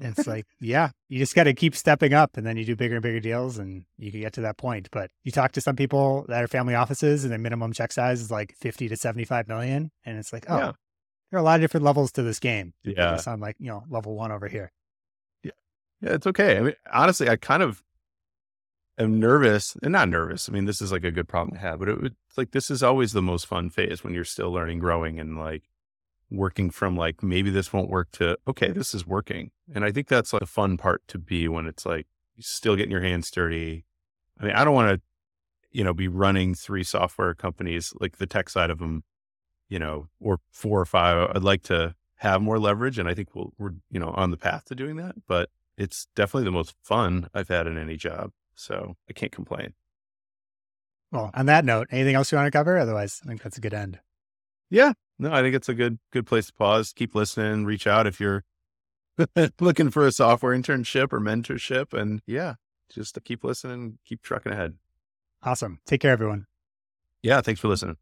And 0.00 0.16
it's 0.16 0.28
like, 0.28 0.46
yeah, 0.60 0.90
you 1.08 1.18
just 1.18 1.34
got 1.34 1.44
to 1.44 1.54
keep 1.54 1.74
stepping 1.74 2.12
up 2.14 2.36
and 2.36 2.46
then 2.46 2.56
you 2.56 2.64
do 2.64 2.76
bigger 2.76 2.94
and 2.96 3.02
bigger 3.02 3.18
deals 3.18 3.58
and 3.58 3.84
you 3.98 4.12
can 4.12 4.20
get 4.20 4.32
to 4.34 4.42
that 4.42 4.58
point. 4.58 4.88
But 4.92 5.10
you 5.24 5.32
talk 5.32 5.50
to 5.52 5.60
some 5.60 5.74
people 5.74 6.24
that 6.28 6.44
are 6.44 6.46
family 6.48 6.76
offices 6.76 7.24
and 7.24 7.32
their 7.32 7.38
minimum 7.40 7.72
check 7.72 7.90
size 7.90 8.20
is 8.20 8.30
like 8.30 8.54
50 8.60 8.88
to 8.88 8.96
75 8.96 9.48
million. 9.48 9.90
And 10.04 10.16
it's 10.18 10.32
like, 10.32 10.46
oh, 10.48 10.56
Yeah. 10.56 10.72
there 11.32 11.38
are 11.38 11.42
a 11.42 11.44
lot 11.44 11.56
of 11.56 11.62
different 11.62 11.84
levels 11.84 12.12
to 12.12 12.22
this 12.22 12.38
game. 12.38 12.74
Yeah. 12.84 13.16
So 13.16 13.32
I'm 13.32 13.40
like, 13.40 13.56
you 13.58 13.66
know, 13.68 13.82
level 13.88 14.14
one 14.14 14.30
over 14.30 14.46
here. 14.46 14.70
Yeah, 15.42 15.50
Yeah. 16.00 16.14
it's 16.14 16.28
okay. 16.28 16.58
I 16.58 16.60
mean, 16.60 16.74
honestly, 16.92 17.28
I 17.28 17.34
kind 17.34 17.64
of 17.64 17.82
am 19.02 19.18
nervous 19.18 19.76
and 19.82 19.92
not 19.92 20.08
nervous. 20.08 20.48
I 20.48 20.52
mean, 20.52 20.66
this 20.66 20.80
is 20.80 20.92
like 20.92 21.04
a 21.04 21.10
good 21.10 21.28
problem 21.28 21.54
to 21.54 21.60
have, 21.60 21.78
but 21.78 21.88
it, 21.88 21.98
it's 22.02 22.38
like 22.38 22.52
this 22.52 22.70
is 22.70 22.82
always 22.82 23.12
the 23.12 23.22
most 23.22 23.46
fun 23.46 23.70
phase 23.70 24.04
when 24.04 24.14
you're 24.14 24.24
still 24.24 24.52
learning, 24.52 24.78
growing, 24.78 25.18
and 25.18 25.38
like 25.38 25.64
working 26.30 26.70
from 26.70 26.96
like 26.96 27.22
maybe 27.22 27.50
this 27.50 27.72
won't 27.72 27.90
work 27.90 28.10
to 28.12 28.38
okay, 28.46 28.70
this 28.70 28.94
is 28.94 29.06
working. 29.06 29.50
And 29.74 29.84
I 29.84 29.90
think 29.90 30.08
that's 30.08 30.32
like 30.32 30.40
the 30.40 30.46
fun 30.46 30.76
part 30.76 31.02
to 31.08 31.18
be 31.18 31.48
when 31.48 31.66
it's 31.66 31.84
like 31.86 32.06
still 32.38 32.76
getting 32.76 32.92
your 32.92 33.02
hands 33.02 33.30
dirty. 33.30 33.84
I 34.40 34.44
mean, 34.44 34.54
I 34.54 34.64
don't 34.64 34.74
want 34.74 34.96
to, 34.96 35.00
you 35.70 35.84
know, 35.84 35.94
be 35.94 36.08
running 36.08 36.54
three 36.54 36.84
software 36.84 37.34
companies 37.34 37.92
like 38.00 38.18
the 38.18 38.26
tech 38.26 38.48
side 38.48 38.70
of 38.70 38.78
them, 38.78 39.04
you 39.68 39.78
know, 39.78 40.08
or 40.20 40.38
four 40.50 40.80
or 40.80 40.86
five. 40.86 41.30
I'd 41.34 41.42
like 41.42 41.62
to 41.64 41.94
have 42.16 42.42
more 42.42 42.58
leverage, 42.58 42.98
and 42.98 43.08
I 43.08 43.14
think 43.14 43.34
we'll, 43.34 43.52
we're 43.58 43.72
you 43.90 43.98
know 43.98 44.12
on 44.16 44.30
the 44.30 44.36
path 44.36 44.66
to 44.66 44.74
doing 44.74 44.96
that, 44.96 45.14
but 45.26 45.50
it's 45.76 46.06
definitely 46.14 46.44
the 46.44 46.50
most 46.50 46.74
fun 46.82 47.28
I've 47.32 47.48
had 47.48 47.66
in 47.66 47.78
any 47.78 47.96
job. 47.96 48.32
So 48.60 48.96
I 49.08 49.12
can't 49.14 49.32
complain. 49.32 49.72
Well, 51.10 51.30
on 51.34 51.46
that 51.46 51.64
note, 51.64 51.88
anything 51.90 52.14
else 52.14 52.30
you 52.30 52.36
want 52.36 52.46
to 52.46 52.56
cover? 52.56 52.78
Otherwise, 52.78 53.20
I 53.24 53.28
think 53.28 53.42
that's 53.42 53.56
a 53.56 53.60
good 53.60 53.74
end. 53.74 53.98
Yeah. 54.68 54.92
No, 55.18 55.32
I 55.32 55.42
think 55.42 55.54
it's 55.54 55.68
a 55.68 55.74
good, 55.74 55.98
good 56.12 56.26
place 56.26 56.46
to 56.46 56.52
pause. 56.52 56.92
Keep 56.92 57.14
listening, 57.14 57.64
reach 57.64 57.86
out 57.86 58.06
if 58.06 58.20
you're 58.20 58.44
looking 59.60 59.90
for 59.90 60.06
a 60.06 60.12
software 60.12 60.56
internship 60.56 61.12
or 61.12 61.20
mentorship. 61.20 61.92
And 61.92 62.20
yeah, 62.26 62.54
just 62.92 63.14
to 63.14 63.20
keep 63.20 63.42
listening, 63.42 63.98
keep 64.04 64.22
trucking 64.22 64.52
ahead. 64.52 64.74
Awesome. 65.42 65.80
Take 65.86 66.02
care, 66.02 66.12
everyone. 66.12 66.46
Yeah. 67.22 67.40
Thanks 67.40 67.60
for 67.60 67.68
listening. 67.68 67.96